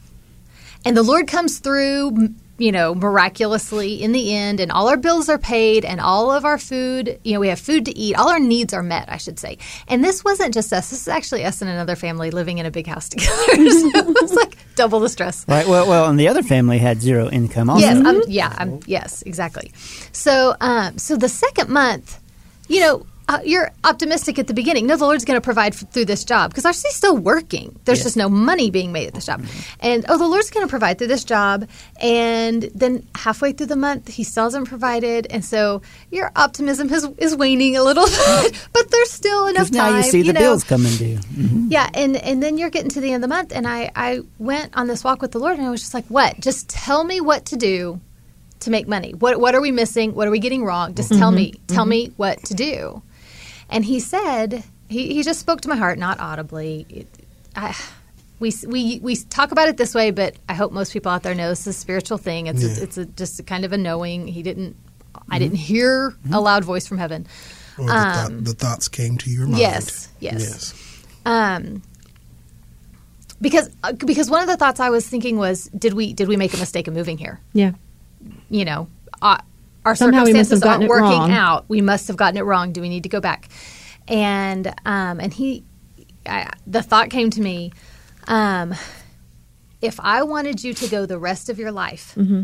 and 0.86 0.96
the 0.96 1.04
Lord 1.04 1.28
comes 1.28 1.60
through, 1.60 2.08
m- 2.08 2.36
you 2.60 2.72
know, 2.72 2.94
miraculously 2.94 4.02
in 4.02 4.12
the 4.12 4.36
end, 4.36 4.60
and 4.60 4.72
all 4.72 4.90
our 4.90 4.98
bills 4.98 5.30
are 5.30 5.38
paid, 5.38 5.86
and 5.86 6.00
all 6.00 6.32
of 6.32 6.46
our 6.46 6.58
food, 6.58 7.20
you 7.24 7.34
know, 7.34 7.40
we 7.40 7.48
have 7.48 7.60
food 7.60 7.86
to 7.86 7.98
eat, 7.98 8.16
all 8.16 8.30
our 8.30 8.40
needs 8.40 8.74
are 8.74 8.84
met, 8.84 9.10
I 9.10 9.18
should 9.18 9.40
say. 9.40 9.58
And 9.88 10.04
this 10.04 10.24
wasn't 10.24 10.54
just 10.54 10.72
us; 10.74 10.90
this 10.90 11.02
is 11.02 11.08
actually 11.08 11.46
us 11.46 11.62
and 11.62 11.70
another 11.70 11.96
family 11.96 12.32
living 12.32 12.58
in 12.58 12.66
a 12.66 12.72
big 12.72 12.86
house 12.86 13.10
together. 13.10 13.36
so 13.36 13.56
it 13.56 14.22
was 14.22 14.34
like 14.34 14.58
double 14.76 15.00
the 15.00 15.10
stress. 15.10 15.46
Right. 15.48 15.68
Well, 15.68 15.88
well, 15.88 16.10
and 16.10 16.20
the 16.20 16.28
other 16.28 16.44
family 16.44 16.78
had 16.78 17.02
zero 17.02 17.30
income 17.30 17.70
also. 17.70 17.82
Yes, 17.82 18.06
um, 18.06 18.22
yeah, 18.28 18.56
um, 18.58 18.80
yes, 18.86 19.22
exactly. 19.24 19.72
So, 20.12 20.56
um, 20.62 20.98
so 20.98 21.16
the 21.16 21.30
second 21.30 21.70
month, 21.70 22.20
you 22.68 22.82
know, 22.82 23.06
uh, 23.30 23.40
you're 23.46 23.72
optimistic 23.84 24.40
at 24.40 24.48
the 24.48 24.54
beginning. 24.56 24.88
No, 24.88 24.98
the 24.98 25.06
Lord's 25.06 25.24
going 25.24 25.38
to 25.38 25.42
provide 25.42 25.74
f- 25.76 25.90
through 25.92 26.06
this 26.06 26.24
job 26.24 26.50
because 26.50 26.66
RC's 26.66 26.96
still 26.96 27.16
working. 27.16 27.80
There's 27.86 28.02
just 28.04 28.18
no 28.18 28.28
money 28.28 28.72
being 28.72 28.92
made 28.92 29.08
at 29.08 29.14
this 29.14 29.28
job, 29.28 29.46
and 29.80 30.04
oh, 30.10 30.18
the 30.18 30.28
Lord's 30.28 30.50
going 30.50 30.66
to 30.66 30.70
provide 30.70 30.98
through 30.98 31.08
this 31.08 31.24
job. 31.24 31.68
And 32.02 32.64
then 32.74 33.08
halfway 33.16 33.52
through 33.52 33.68
the 33.68 33.76
month, 33.76 34.08
He 34.08 34.24
still 34.24 34.46
hasn't 34.46 34.68
provided, 34.68 35.28
and 35.30 35.46
so 35.46 35.82
your 36.12 36.32
optimism 36.36 36.90
is, 36.92 37.08
is 37.20 37.36
waning 37.36 37.78
a 37.78 37.84
little 37.84 38.06
bit. 38.08 38.60
but 38.74 38.90
there's 38.90 39.12
still 39.12 39.46
enough 39.48 39.70
Because 39.70 39.72
now 39.72 39.88
time. 39.90 39.98
you 39.98 40.04
see 40.04 40.22
the 40.24 40.34
know. 40.34 40.40
bills 40.40 40.64
coming 40.64 40.96
due. 40.98 41.18
Mhm. 41.18 41.68
Yeah, 41.70 41.90
and 41.94 42.16
and 42.18 42.42
then 42.42 42.58
you're 42.58 42.72
getting 42.72 42.90
to 42.90 43.00
the 43.00 43.14
end 43.14 43.24
of 43.24 43.30
the 43.30 43.36
month, 43.36 43.52
and 43.54 43.68
I 43.68 43.92
I 43.96 44.22
went 44.40 44.76
on 44.76 44.88
this 44.88 45.04
walk 45.04 45.22
with 45.22 45.32
the 45.34 45.40
Lord, 45.40 45.58
and 45.58 45.68
I 45.68 45.70
was 45.70 45.82
just 45.82 45.94
like, 45.94 46.06
"What? 46.08 46.40
Just 46.40 46.68
tell 46.68 47.04
me 47.04 47.22
what 47.22 47.46
to 47.46 47.56
do 47.58 48.00
to 48.62 48.72
make 48.72 48.88
money. 48.88 49.12
What 49.14 49.40
what 49.40 49.54
are 49.56 49.62
we 49.62 49.72
missing? 49.72 50.16
What 50.16 50.28
are 50.28 50.32
we 50.32 50.40
getting 50.40 50.64
wrong? 50.66 50.96
Just 50.96 51.14
tell 51.14 51.32
me, 51.32 51.54
tell 51.68 51.86
me 51.86 52.12
what 52.18 52.44
to 52.46 52.54
do." 52.56 53.04
And 53.70 53.86
He 53.86 54.00
said, 54.00 54.64
he 54.90 55.14
he 55.14 55.24
just 55.24 55.40
spoke 55.40 55.62
to 55.62 55.70
my 55.70 55.76
heart, 55.76 55.98
not 56.00 56.20
audibly. 56.20 56.86
It, 56.90 57.08
I, 57.56 57.76
we, 58.40 58.54
we 58.68 59.00
we 59.00 59.16
talk 59.16 59.52
about 59.52 59.68
it 59.68 59.78
this 59.78 59.94
way, 59.94 60.12
but 60.12 60.36
I 60.48 60.54
hope 60.54 60.72
most 60.72 60.94
people 60.94 61.12
out 61.12 61.24
there 61.24 61.36
know 61.36 61.52
it's 61.52 61.68
a 61.68 61.74
spiritual 61.74 62.18
thing. 62.18 62.48
It's 62.48 62.64
Yeah. 62.64 62.70
a, 62.80 62.84
it's 62.84 62.98
a, 62.98 63.06
just 63.06 63.40
a 63.40 63.44
kind 63.44 63.66
of 63.66 63.72
a 63.74 63.78
knowing. 63.78 64.28
He 64.28 64.42
didn't. 64.42 64.76
I 65.30 65.38
didn't 65.40 65.58
hear 65.58 66.16
a 66.32 66.40
loud 66.40 66.64
voice 66.64 66.88
from 66.88 66.98
heaven. 66.98 67.28
Or 67.78 67.86
the, 67.86 67.92
thought, 67.94 68.44
the 68.46 68.54
thoughts 68.54 68.88
came 68.88 69.18
to 69.20 69.30
your 69.30 69.44
mind. 69.44 69.56
Um, 69.56 69.60
Yes, 69.60 70.10
yes. 70.20 70.42
Yes. 70.42 71.06
Um, 71.26 71.82
because 73.42 73.70
uh, 73.84 73.94
because 73.94 74.30
one 74.30 74.42
of 74.42 74.48
the 74.48 74.58
thoughts 74.58 74.80
I 74.80 74.90
was 74.90 75.08
thinking 75.08 75.38
was, 75.38 75.66
did 75.66 75.94
we 75.94 76.14
did 76.14 76.28
we 76.28 76.36
make 76.38 76.54
a 76.54 76.58
mistake 76.58 76.88
of 76.88 76.94
moving 76.94 77.18
here? 77.18 77.40
Yeah. 77.54 77.74
You 78.50 78.66
know, 78.66 78.88
uh, 79.22 79.38
our 79.86 79.96
Somehow 79.96 80.26
circumstances 80.26 80.62
aren't 80.64 80.88
working 80.90 81.04
wrong. 81.20 81.32
out. 81.32 81.66
We 81.68 81.82
must 81.82 82.08
have 82.08 82.18
gotten 82.18 82.38
it 82.38 82.44
wrong. 82.44 82.72
Do 82.74 82.82
we 82.82 82.90
need 82.90 83.04
to 83.04 83.10
go 83.10 83.20
back? 83.22 83.50
And 84.08 84.68
um, 84.86 85.20
and 85.20 85.34
he, 85.34 85.64
I, 86.26 86.52
the 86.68 86.82
thought 86.82 87.10
came 87.10 87.30
to 87.32 87.42
me, 87.42 87.72
um, 88.28 88.74
if 89.82 90.00
I 90.00 90.24
wanted 90.24 90.64
you 90.64 90.74
to 90.74 90.88
go 90.88 91.06
the 91.06 91.18
rest 91.20 91.50
of 91.50 91.58
your 91.60 91.72
life, 91.72 92.14
Mm-hmm. 92.18 92.44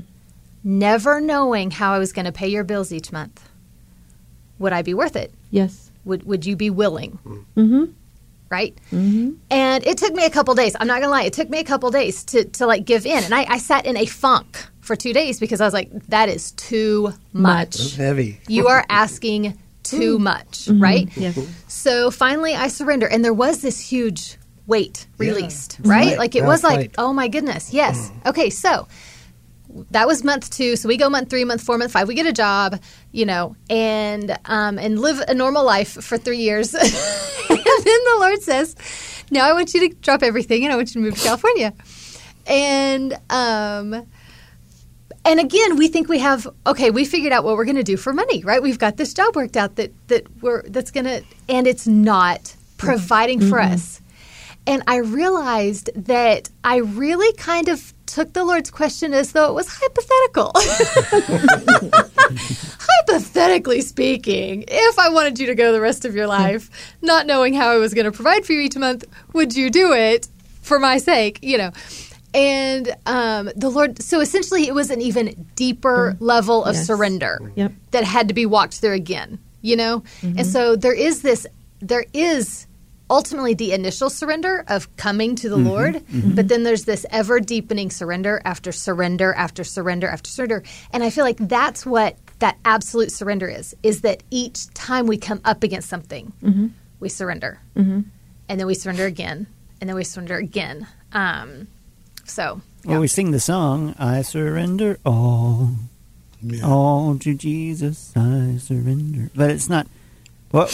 never 0.63 1.19
knowing 1.21 1.71
how 1.71 1.93
I 1.93 1.99
was 1.99 2.13
going 2.13 2.25
to 2.25 2.31
pay 2.31 2.47
your 2.47 2.63
bills 2.63 2.91
each 2.93 3.11
month, 3.11 3.47
would 4.59 4.73
I 4.73 4.81
be 4.81 4.93
worth 4.93 5.15
it? 5.15 5.33
Yes. 5.51 5.91
Would 6.05 6.23
would 6.25 6.45
you 6.45 6.55
be 6.55 6.69
willing? 6.69 7.19
Mm-hmm. 7.57 7.85
right? 8.49 8.77
And 8.91 9.85
it 9.85 9.97
took 9.97 10.13
me 10.13 10.23
a 10.25 10.29
couple 10.29 10.53
days. 10.55 10.75
I'm 10.79 10.87
not 10.87 11.01
gonna 11.01 11.11
lie, 11.11 11.23
it 11.23 11.33
took 11.33 11.49
me 11.49 11.59
a 11.59 11.63
couple 11.63 11.89
days 11.91 12.23
to 12.25 12.45
to 12.45 12.67
like 12.67 12.85
give 12.85 13.05
in, 13.07 13.23
and 13.23 13.33
I, 13.33 13.43
I 13.49 13.57
sat 13.57 13.85
in 13.87 13.97
a 13.97 14.05
funk 14.05 14.67
for 14.85 14.95
two 14.95 15.13
days 15.13 15.39
because 15.39 15.61
I 15.61 15.65
was 15.65 15.73
like, 15.73 15.91
that 16.07 16.29
is 16.29 16.51
too 16.51 17.13
much. 17.33 17.75
It's 17.75 17.95
heavy. 17.95 18.39
You 18.47 18.67
are 18.67 18.85
asking 18.89 19.57
too 19.83 20.17
much, 20.19 20.67
right? 20.71 21.09
Yes. 21.17 21.37
So 21.67 22.11
finally, 22.11 22.55
I 22.55 22.67
surrender, 22.69 23.07
and 23.07 23.23
there 23.23 23.33
was 23.33 23.61
this 23.61 23.79
huge 23.79 24.37
weight 24.67 25.05
released, 25.17 25.77
right? 25.83 26.07
Right. 26.07 26.17
Like 26.17 26.35
it 26.35 26.41
Now 26.41 26.47
was 26.47 26.63
like, 26.63 26.77
fight. 26.79 26.95
oh 26.97 27.13
my 27.13 27.27
goodness, 27.27 27.73
yes. 27.73 28.11
Okay, 28.25 28.49
so 28.49 28.87
that 29.91 30.07
was 30.07 30.23
month 30.23 30.49
two. 30.49 30.75
So 30.75 30.87
we 30.87 30.97
go 30.97 31.09
month 31.09 31.29
three, 31.29 31.43
month 31.43 31.61
four, 31.61 31.77
month 31.77 31.91
five. 31.91 32.07
We 32.07 32.15
get 32.15 32.25
a 32.25 32.33
job, 32.33 32.81
you 33.11 33.25
know, 33.25 33.55
and 33.69 34.37
um, 34.45 34.79
and 34.79 34.99
live 34.99 35.19
a 35.27 35.33
normal 35.33 35.65
life 35.65 35.91
for 36.03 36.17
three 36.17 36.39
years. 36.39 36.73
and 36.73 36.83
then 36.83 37.99
the 38.05 38.17
Lord 38.19 38.41
says, 38.41 38.75
"Now 39.31 39.47
I 39.47 39.53
want 39.53 39.73
you 39.73 39.87
to 39.89 39.95
drop 39.97 40.23
everything, 40.23 40.63
and 40.63 40.73
I 40.73 40.75
want 40.77 40.89
you 40.89 40.93
to 40.93 40.99
move 40.99 41.15
to 41.15 41.23
California." 41.23 41.73
And 42.47 43.17
um, 43.29 44.07
and 45.25 45.39
again, 45.39 45.75
we 45.75 45.87
think 45.87 46.07
we 46.07 46.19
have 46.19 46.47
okay. 46.67 46.91
We 46.91 47.03
figured 47.03 47.33
out 47.33 47.43
what 47.43 47.57
we're 47.57 47.65
going 47.65 47.75
to 47.77 47.83
do 47.83 47.97
for 47.97 48.13
money, 48.13 48.43
right? 48.43 48.61
We've 48.61 48.77
got 48.77 48.97
this 48.97 49.13
job 49.13 49.35
worked 49.35 49.57
out 49.57 49.75
that 49.77 49.91
that 50.07 50.41
we're 50.41 50.61
that's 50.63 50.91
going 50.91 51.05
to, 51.05 51.23
and 51.49 51.65
it's 51.65 51.87
not 51.87 52.41
mm-hmm. 52.41 52.87
providing 52.87 53.39
for 53.41 53.57
mm-hmm. 53.57 53.73
us. 53.73 54.01
And 54.67 54.83
I 54.87 54.97
realized 54.97 55.89
that 56.07 56.49
I 56.63 56.77
really 56.77 57.31
kind 57.33 57.69
of 57.69 57.93
took 58.05 58.33
the 58.33 58.43
Lord's 58.43 58.71
question 58.71 59.13
as 59.13 59.31
though 59.31 59.49
it 59.49 59.53
was 59.53 59.67
hypothetical. 59.69 60.51
Hypothetically 62.79 63.81
speaking, 63.81 64.63
if 64.67 64.97
I 64.97 65.09
wanted 65.09 65.39
you 65.39 65.47
to 65.47 65.55
go 65.55 65.71
the 65.71 65.81
rest 65.81 66.05
of 66.05 66.15
your 66.15 66.25
hmm. 66.25 66.31
life, 66.31 66.95
not 67.01 67.27
knowing 67.27 67.53
how 67.53 67.69
I 67.69 67.77
was 67.77 67.93
going 67.93 68.05
to 68.05 68.11
provide 68.11 68.45
for 68.45 68.53
you 68.53 68.61
each 68.61 68.75
month, 68.75 69.05
would 69.33 69.55
you 69.55 69.69
do 69.69 69.93
it 69.93 70.27
for 70.61 70.79
my 70.79 70.97
sake? 70.97 71.39
You 71.41 71.57
know. 71.57 71.71
And 72.35 72.93
um, 73.05 73.49
the 73.55 73.69
Lord, 73.69 74.01
so 74.01 74.19
essentially, 74.19 74.67
it 74.67 74.75
was 74.75 74.89
an 74.91 75.01
even 75.01 75.47
deeper 75.55 76.17
level 76.19 76.65
of 76.65 76.75
Yes. 76.75 76.85
surrender 76.85 77.39
Yep. 77.55 77.71
that 77.91 78.03
had 78.03 78.27
to 78.27 78.33
be 78.33 78.45
walked 78.45 78.75
through 78.75 78.91
again, 78.91 79.39
you 79.61 79.77
know? 79.77 80.03
And 80.21 80.45
so 80.45 80.75
there 80.75 80.93
is 80.93 81.21
this, 81.21 81.47
there 81.79 82.05
is 82.13 82.67
ultimately 83.09 83.53
the 83.53 83.71
initial 83.71 84.09
surrender 84.09 84.65
of 84.67 84.93
coming 84.97 85.35
to 85.35 85.47
the 85.47 85.55
Lord, 85.55 86.03
but 86.35 86.49
then 86.49 86.63
there's 86.63 86.83
this 86.85 87.05
ever 87.09 87.39
deepening 87.39 87.89
surrender 87.89 88.41
after 88.43 88.71
surrender 88.73 89.33
after 89.33 89.63
surrender 89.63 90.07
after 90.09 90.29
surrender. 90.29 90.63
And 90.91 91.03
I 91.03 91.09
feel 91.11 91.23
like 91.23 91.37
that's 91.39 91.85
what 91.85 92.17
that 92.39 92.57
absolute 92.65 93.11
surrender 93.13 93.47
is 93.47 93.73
is 93.81 94.01
that 94.01 94.23
each 94.29 94.67
time 94.73 95.07
we 95.07 95.17
come 95.17 95.39
up 95.45 95.63
against 95.63 95.87
something, 95.87 96.33
we 96.99 97.07
surrender, 97.07 97.59
mm-hmm. 97.77 98.01
and 98.49 98.59
then 98.59 98.67
we 98.67 98.73
surrender 98.73 99.05
again, 99.05 99.47
and 99.79 99.87
then 99.87 99.95
we 99.95 100.03
surrender 100.03 100.35
again. 100.35 100.85
Um, 101.13 101.67
so 102.25 102.61
Well, 102.85 102.99
we 102.99 103.07
sing 103.07 103.31
the 103.31 103.39
song, 103.39 103.95
I 103.97 104.21
surrender 104.21 104.99
all, 105.05 105.71
Yeah. 106.41 106.65
all 106.65 107.17
to 107.19 107.33
Jesus, 107.33 108.11
I 108.15 108.57
surrender. 108.59 109.29
But 109.35 109.51
it's 109.51 109.69
not, 109.69 109.87
well, 110.51 110.69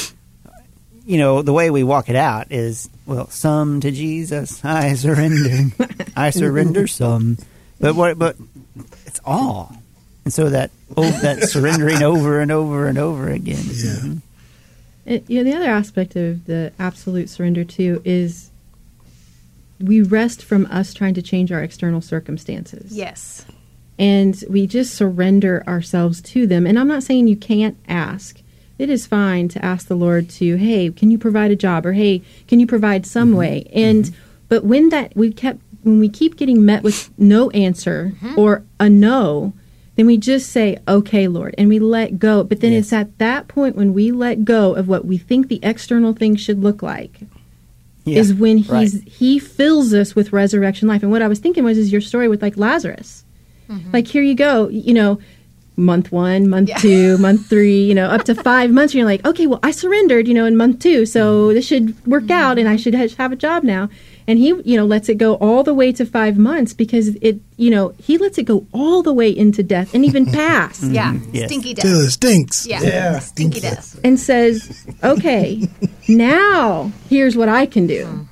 you 1.05 1.17
know, 1.17 1.41
the 1.41 1.53
way 1.53 1.69
we 1.69 1.83
walk 1.83 2.09
it 2.09 2.15
out 2.15 2.51
is, 2.51 2.89
well, 3.05 3.29
some 3.29 3.79
to 3.81 3.91
Jesus, 3.91 4.63
I 4.63 4.93
surrender. 5.05 5.71
I 6.15 6.29
surrender 6.31 6.87
some. 6.87 7.37
But 7.79 7.95
what, 7.95 8.19
but 8.19 8.35
it's 9.05 9.19
all. 9.25 9.75
And 10.23 10.31
so 10.33 10.49
that, 10.49 10.69
oh, 10.95 11.09
that 11.21 11.43
surrendering 11.49 12.03
over 12.03 12.39
and 12.39 12.51
over 12.51 12.87
and 12.87 12.97
over 12.97 13.29
again. 13.29 13.63
Yeah. 13.65 13.95
Mhm. 13.95 14.21
It, 15.03 15.27
you 15.27 15.43
know, 15.43 15.49
the 15.49 15.57
other 15.57 15.69
aspect 15.71 16.15
of 16.15 16.45
the 16.45 16.71
absolute 16.77 17.27
surrender 17.27 17.63
too 17.63 18.03
is 18.05 18.50
we 19.83 20.01
rest 20.01 20.43
from 20.43 20.65
us 20.67 20.93
trying 20.93 21.13
to 21.15 21.21
change 21.21 21.51
our 21.51 21.61
external 21.61 22.01
circumstances. 22.01 22.91
yes, 22.91 23.45
and 24.01 24.43
we 24.49 24.65
just 24.65 24.95
surrender 24.95 25.63
ourselves 25.67 26.21
to 26.21 26.47
them. 26.47 26.65
And 26.65 26.79
I'm 26.79 26.87
not 26.87 27.03
saying 27.03 27.27
you 27.27 27.37
can't 27.37 27.77
ask. 27.87 28.41
It 28.79 28.89
is 28.89 29.05
fine 29.05 29.47
to 29.49 29.63
ask 29.63 29.87
the 29.87 29.95
Lord 29.95 30.27
to, 30.31 30.55
hey, 30.55 30.89
can 30.89 31.11
you 31.11 31.19
provide 31.19 31.51
a 31.51 31.55
job 31.55 31.85
or 31.85 31.93
hey, 31.93 32.23
can 32.47 32.59
you 32.59 32.65
provide 32.65 33.05
some 33.05 33.29
mm-hmm. 33.29 33.37
way? 33.37 33.69
And 33.71 34.05
mm-hmm. 34.05 34.21
but 34.49 34.63
when 34.63 34.89
that 34.89 35.15
we 35.15 35.31
kept 35.31 35.59
when 35.83 35.99
we 35.99 36.09
keep 36.09 36.35
getting 36.35 36.65
met 36.65 36.81
with 36.81 37.11
no 37.19 37.51
answer 37.51 38.13
mm-hmm. 38.15 38.39
or 38.39 38.63
a 38.79 38.89
no, 38.89 39.53
then 39.95 40.07
we 40.07 40.17
just 40.17 40.49
say, 40.49 40.77
okay, 40.87 41.27
Lord, 41.27 41.53
and 41.57 41.69
we 41.69 41.77
let 41.77 42.17
go. 42.17 42.43
But 42.43 42.61
then 42.61 42.71
Yes. 42.71 42.85
it's 42.85 42.93
at 42.93 43.17
that 43.19 43.47
point 43.47 43.75
when 43.75 43.93
we 43.93 44.11
let 44.11 44.45
go 44.45 44.73
of 44.73 44.87
what 44.87 45.05
we 45.05 45.17
think 45.17 45.47
the 45.47 45.59
external 45.61 46.13
thing 46.13 46.35
should 46.35 46.63
look 46.63 46.81
like 46.81 47.19
Yeah, 48.03 48.19
is 48.19 48.33
when 48.33 48.57
he's 48.57 48.69
right. 48.69 49.07
he 49.07 49.37
fills 49.39 49.93
us 49.93 50.15
with 50.15 50.33
resurrection 50.33 50.87
life. 50.87 51.03
And 51.03 51.11
what 51.11 51.21
I 51.21 51.27
was 51.27 51.39
thinking 51.39 51.63
was 51.63 51.77
is 51.77 51.91
your 51.91 52.01
story 52.01 52.27
with 52.27 52.41
like 52.41 52.57
Lazarus. 52.57 53.23
Mm-hmm. 53.69 53.91
Like 53.93 54.07
here 54.07 54.23
you 54.23 54.35
go, 54.35 54.69
you 54.69 54.93
know, 54.93 55.19
month 55.77 56.11
one, 56.11 56.49
month 56.49 56.69
Yeah. 56.69 56.77
two, 56.77 57.17
month 57.19 57.47
three, 57.47 57.83
you 57.83 57.93
know, 57.93 58.07
up 58.07 58.23
to 58.25 58.35
five 58.35 58.71
months. 58.71 58.93
And 58.93 58.99
you're 58.99 59.05
like, 59.07 59.25
okay, 59.25 59.47
well, 59.47 59.59
I 59.63 59.71
surrendered, 59.71 60.27
you 60.27 60.33
know, 60.33 60.45
in 60.45 60.57
month 60.57 60.79
two, 60.79 61.05
so 61.05 61.47
mm-hmm. 61.47 61.53
this 61.55 61.65
should 61.67 62.05
work 62.07 62.23
mm-hmm. 62.23 62.31
out, 62.31 62.57
and 62.59 62.67
I 62.67 62.75
should 62.75 62.93
have 62.93 63.31
a 63.31 63.35
job 63.35 63.63
now. 63.63 63.89
And 64.27 64.37
he, 64.37 64.49
you 64.65 64.77
know, 64.77 64.85
lets 64.85 65.09
it 65.09 65.17
go 65.17 65.33
all 65.35 65.63
the 65.63 65.73
way 65.73 65.91
to 65.93 66.05
five 66.05 66.37
months 66.37 66.73
because 66.73 67.07
it, 67.21 67.39
you 67.57 67.69
know, 67.71 67.93
he 67.97 68.17
lets 68.17 68.37
it 68.37 68.43
go 68.43 68.65
all 68.71 69.01
the 69.01 69.11
way 69.11 69.29
into 69.35 69.63
death 69.63 69.93
and 69.93 70.05
even 70.05 70.25
past. 70.31 70.83
yeah, 70.83 71.17
Yes. 71.33 71.47
stinky 71.49 71.73
Till 71.73 71.99
death. 71.99 72.07
it 72.07 72.11
stinks. 72.11 72.67
Yeah, 72.67 73.19
stinky 73.19 73.59
death. 73.59 73.99
and 74.03 74.19
says, 74.19 74.85
"Okay, 75.03 75.67
now 76.07 76.91
here's 77.09 77.35
what 77.35 77.49
I 77.49 77.65
can 77.65 77.87
do." 77.87 78.27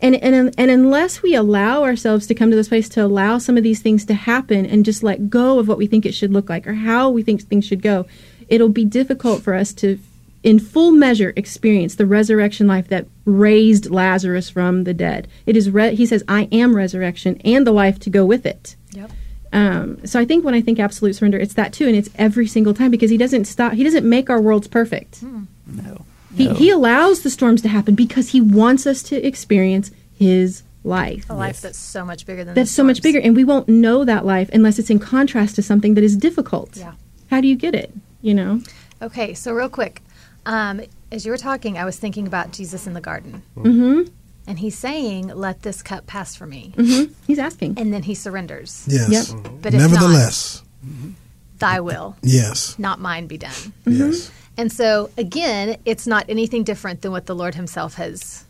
And, 0.00 0.14
and 0.14 0.54
and 0.56 0.70
unless 0.70 1.22
we 1.22 1.34
allow 1.34 1.82
ourselves 1.82 2.28
to 2.28 2.34
come 2.34 2.50
to 2.50 2.56
this 2.56 2.68
place 2.68 2.88
to 2.90 3.04
allow 3.04 3.38
some 3.38 3.56
of 3.56 3.64
these 3.64 3.82
things 3.82 4.04
to 4.04 4.14
happen 4.14 4.64
and 4.64 4.84
just 4.84 5.02
let 5.02 5.28
go 5.28 5.58
of 5.58 5.66
what 5.66 5.76
we 5.78 5.88
think 5.88 6.06
it 6.06 6.14
should 6.14 6.32
look 6.32 6.48
like 6.48 6.68
or 6.68 6.74
how 6.74 7.10
we 7.10 7.24
think 7.24 7.42
things 7.42 7.64
should 7.64 7.82
go, 7.82 8.06
it'll 8.48 8.68
be 8.68 8.84
difficult 8.84 9.42
for 9.42 9.54
us 9.54 9.72
to, 9.72 9.98
in 10.44 10.60
full 10.60 10.92
measure, 10.92 11.32
experience 11.34 11.96
the 11.96 12.06
resurrection 12.06 12.68
life 12.68 12.86
that 12.88 13.06
raised 13.24 13.90
Lazarus 13.90 14.48
from 14.48 14.84
the 14.84 14.94
dead. 14.94 15.26
It 15.46 15.56
is 15.56 15.68
re- 15.68 15.96
he 15.96 16.06
says, 16.06 16.22
"I 16.28 16.48
am 16.52 16.76
resurrection 16.76 17.40
and 17.44 17.66
the 17.66 17.72
life 17.72 17.98
to 18.00 18.10
go 18.10 18.24
with 18.24 18.46
it." 18.46 18.76
Yep. 18.92 19.10
Um, 19.52 20.06
so 20.06 20.20
I 20.20 20.24
think 20.24 20.44
when 20.44 20.54
I 20.54 20.60
think 20.60 20.78
absolute 20.78 21.16
surrender, 21.16 21.38
it's 21.38 21.54
that 21.54 21.72
too, 21.72 21.88
and 21.88 21.96
it's 21.96 22.10
every 22.14 22.46
single 22.46 22.72
time 22.72 22.92
because 22.92 23.10
he 23.10 23.16
doesn't 23.16 23.46
stop. 23.46 23.72
He 23.72 23.82
doesn't 23.82 24.08
make 24.08 24.30
our 24.30 24.40
worlds 24.40 24.68
perfect. 24.68 25.24
No. 25.66 26.04
He, 26.38 26.46
no. 26.46 26.54
he 26.54 26.70
allows 26.70 27.22
the 27.22 27.30
storms 27.30 27.60
to 27.62 27.68
happen 27.68 27.94
because 27.94 28.30
he 28.30 28.40
wants 28.40 28.86
us 28.86 29.02
to 29.04 29.16
experience 29.26 29.90
his 30.14 30.62
life. 30.84 31.26
A 31.28 31.34
life 31.34 31.60
that's 31.60 31.78
so 31.78 32.04
much 32.04 32.24
bigger 32.26 32.44
than 32.44 32.54
That's 32.54 32.70
the 32.70 32.74
so 32.76 32.84
much 32.84 33.02
bigger, 33.02 33.18
and 33.20 33.36
we 33.36 33.44
won't 33.44 33.68
know 33.68 34.04
that 34.04 34.24
life 34.24 34.48
unless 34.52 34.78
it's 34.78 34.88
in 34.90 34.98
contrast 34.98 35.56
to 35.56 35.62
something 35.62 35.94
that 35.94 36.04
is 36.04 36.16
difficult. 36.16 36.76
Yeah. 36.76 36.94
How 37.30 37.40
do 37.40 37.48
you 37.48 37.56
get 37.56 37.74
it? 37.74 37.92
You 38.22 38.34
know. 38.34 38.60
Okay, 39.02 39.34
so 39.34 39.52
real 39.52 39.68
quick, 39.68 40.00
um, 40.46 40.80
as 41.12 41.24
you 41.26 41.30
were 41.30 41.38
talking, 41.38 41.76
I 41.78 41.84
was 41.84 41.96
thinking 41.98 42.26
about 42.26 42.52
Jesus 42.52 42.86
in 42.86 42.94
the 42.94 43.00
garden, 43.00 43.42
Mm-hmm. 43.56 44.02
and 44.46 44.58
he's 44.58 44.78
saying, 44.78 45.28
"Let 45.28 45.62
this 45.62 45.82
cup 45.82 46.06
pass 46.06 46.34
for 46.34 46.46
me," 46.46 46.72
Mm-hmm. 46.76 47.12
He's 47.26 47.38
asking. 47.38 47.74
and 47.78 47.92
then 47.92 48.02
he 48.04 48.14
surrenders. 48.14 48.84
Yes. 48.88 49.10
Yep. 49.32 49.42
But 49.62 49.74
if 49.74 49.80
Nevertheless, 49.80 50.62
not, 50.82 51.12
Thy 51.58 51.80
will, 51.80 52.16
yes. 52.22 52.78
not 52.78 53.00
mine, 53.00 53.26
be 53.26 53.36
done. 53.38 53.50
Mm-hmm. 53.52 53.92
Yes. 54.10 54.30
And 54.58 54.70
so 54.72 55.08
again, 55.16 55.76
it's 55.86 56.06
not 56.06 56.26
anything 56.28 56.64
different 56.64 57.00
than 57.02 57.12
what 57.12 57.24
the 57.26 57.34
Lord 57.34 57.54
Himself 57.54 57.94
has. 57.94 58.44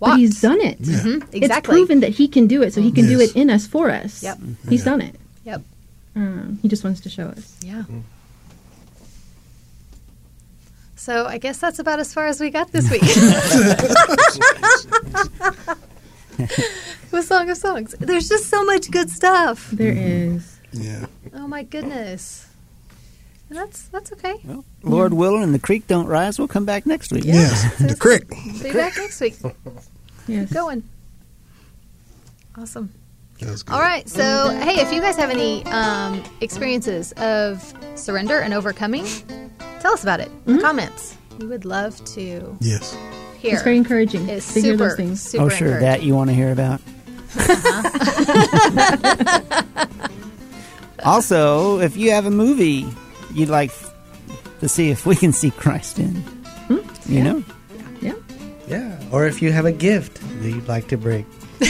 But 0.00 0.16
he's 0.18 0.40
done 0.40 0.60
it. 0.60 0.78
Yeah. 0.80 0.98
Mhm, 0.98 1.26
It's 1.32 1.60
proven 1.66 2.00
that 2.00 2.10
he 2.10 2.28
can 2.28 2.46
do 2.46 2.62
it, 2.62 2.72
so 2.74 2.80
he 2.80 2.92
can 2.92 3.06
do 3.06 3.20
it 3.20 3.34
in 3.36 3.50
us 3.50 3.66
for 3.66 3.90
us. 3.90 4.22
Yep. 4.22 4.38
He's 4.68 4.80
Yeah. 4.80 4.84
done 4.90 5.00
it. 5.00 5.14
Yep. 5.44 5.62
Um, 6.16 6.58
he 6.62 6.68
just 6.68 6.84
wants 6.84 7.00
to 7.00 7.08
show 7.08 7.26
us. 7.26 7.54
Yeah. 7.62 7.84
So 10.96 11.26
I 11.26 11.38
guess 11.38 11.58
that's 11.58 11.78
about 11.78 11.98
as 12.00 12.14
far 12.14 12.26
as 12.26 12.40
we 12.40 12.50
got 12.50 12.70
this 12.72 12.90
week. 12.90 13.02
With 17.10 17.24
Song 17.26 17.48
of 17.50 17.56
Songs. 17.56 17.94
There's 18.00 18.28
just 18.28 18.46
so 18.48 18.64
much 18.64 18.90
good 18.90 19.08
stuff. 19.10 19.70
There 19.70 19.92
is. 19.92 20.58
Yeah. 20.72 21.06
Oh 21.34 21.46
my 21.46 21.62
goodness. 21.62 22.46
And 23.50 23.58
that's 23.58 23.82
that's 23.88 24.12
okay. 24.12 24.36
Well, 24.44 24.64
Lord 24.82 25.12
willing, 25.14 25.42
and 25.42 25.54
the 25.54 25.58
creek 25.58 25.86
don't 25.86 26.06
rise. 26.06 26.38
We'll 26.38 26.48
come 26.48 26.64
back 26.64 26.86
next 26.86 27.12
week. 27.12 27.24
Yes. 27.24 27.76
The 27.78 27.94
crick. 27.94 28.28
Be 28.28 28.72
back 28.72 28.96
next 28.96 29.20
week. 29.20 29.34
Yes. 30.26 30.52
Going. 30.52 30.82
Awesome. 32.56 32.92
That's 33.40 33.62
good. 33.62 33.74
All 33.74 33.80
right. 33.80 34.08
So, 34.08 34.50
hey, 34.62 34.80
if 34.80 34.92
you 34.92 35.00
guys 35.00 35.16
have 35.16 35.30
any 35.30 35.64
um, 35.66 36.22
experiences 36.40 37.12
of 37.18 37.72
surrender 37.96 38.38
and 38.40 38.54
overcoming, 38.54 39.04
tell 39.80 39.92
us 39.92 40.02
about 40.02 40.20
it. 40.20 40.30
in 40.46 40.56
the 40.56 40.62
Comments. 40.62 41.16
We 41.38 41.46
would 41.46 41.64
love 41.64 42.02
to 42.14 42.56
Yes. 42.60 42.96
hear. 43.38 43.54
It's 43.54 43.62
very 43.62 43.76
encouraging 43.76 44.28
It's 44.28 44.54
to 44.54 44.60
hear 44.62 44.72
super, 44.74 44.88
those 44.88 44.96
things. 44.96 45.20
super 45.20 45.44
Oh, 45.44 45.48
sure. 45.50 45.80
That 45.80 46.02
you 46.04 46.14
want 46.14 46.30
to 46.30 46.34
hear 46.34 46.52
about. 46.52 46.80
also, 51.04 51.80
if 51.80 51.96
you 51.96 52.12
have 52.12 52.26
a 52.26 52.30
movie 52.30 52.86
you'd 53.34 53.48
like 53.48 53.72
to 54.60 54.68
see 54.68 54.90
if 54.90 55.06
we 55.06 55.16
can 55.16 55.32
see 55.32 55.50
Christ 55.50 55.98
in, 55.98 56.22
you 57.06 57.22
know, 57.22 57.44
Yeah. 58.00 58.14
Yeah. 58.66 58.98
Or 59.12 59.26
if 59.26 59.42
you 59.42 59.52
have 59.52 59.66
a 59.66 59.72
gift 59.72 60.20
that 60.42 60.48
you'd 60.50 60.68
like 60.68 60.88
to 60.88 60.96
bring. 60.96 61.26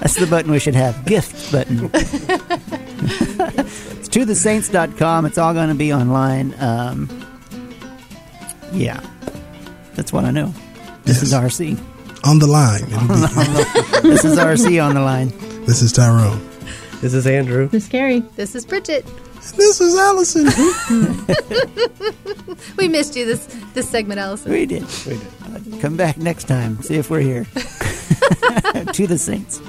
that's 0.00 0.16
the 0.16 0.26
button 0.28 0.50
we 0.50 0.58
should 0.58 0.74
have. 0.74 1.04
Gift 1.04 1.52
button. 1.52 1.86
it's 1.94 4.08
to 4.08 4.24
thesaints.com. 4.26 5.26
It's 5.26 5.38
all 5.38 5.54
going 5.54 5.68
to 5.68 5.74
be 5.74 5.92
online. 5.92 6.54
Um, 6.60 7.08
yeah. 8.72 9.00
That's 9.94 10.12
what 10.12 10.24
I 10.24 10.30
know. 10.30 10.52
This 11.04 11.22
is 11.22 11.32
RC. 11.32 11.78
On 12.24 12.38
the 12.38 12.46
line. 12.46 12.82
It'll 12.84 14.02
be- 14.02 14.10
this 14.10 14.24
is 14.24 14.38
RC 14.38 14.82
on 14.84 14.94
the 14.94 15.00
line. 15.00 15.32
this 15.66 15.82
is 15.82 15.92
Tyrone. 15.92 16.40
This 17.02 17.14
is 17.14 17.26
Andrew. 17.26 17.66
This 17.66 17.82
is 17.82 17.90
Carrie. 17.90 18.20
This 18.36 18.54
is 18.54 18.64
Bridget. 18.64 19.04
This 19.56 19.80
is 19.80 19.96
Alison. 19.96 20.46
We 22.76 22.88
missed 22.88 23.16
you 23.16 23.26
this 23.26 23.46
this 23.74 23.88
segment, 23.88 24.20
Alison. 24.20 24.52
We 24.52 24.66
did. 24.66 24.84
We 25.06 25.18
did. 25.18 25.26
Uh, 25.44 25.80
come 25.80 25.96
back 25.96 26.16
next 26.16 26.44
time. 26.44 26.80
See 26.82 26.96
if 26.96 27.10
we're 27.10 27.20
here. 27.20 27.44
to 28.92 29.06
the 29.06 29.18
Saints. 29.18 29.60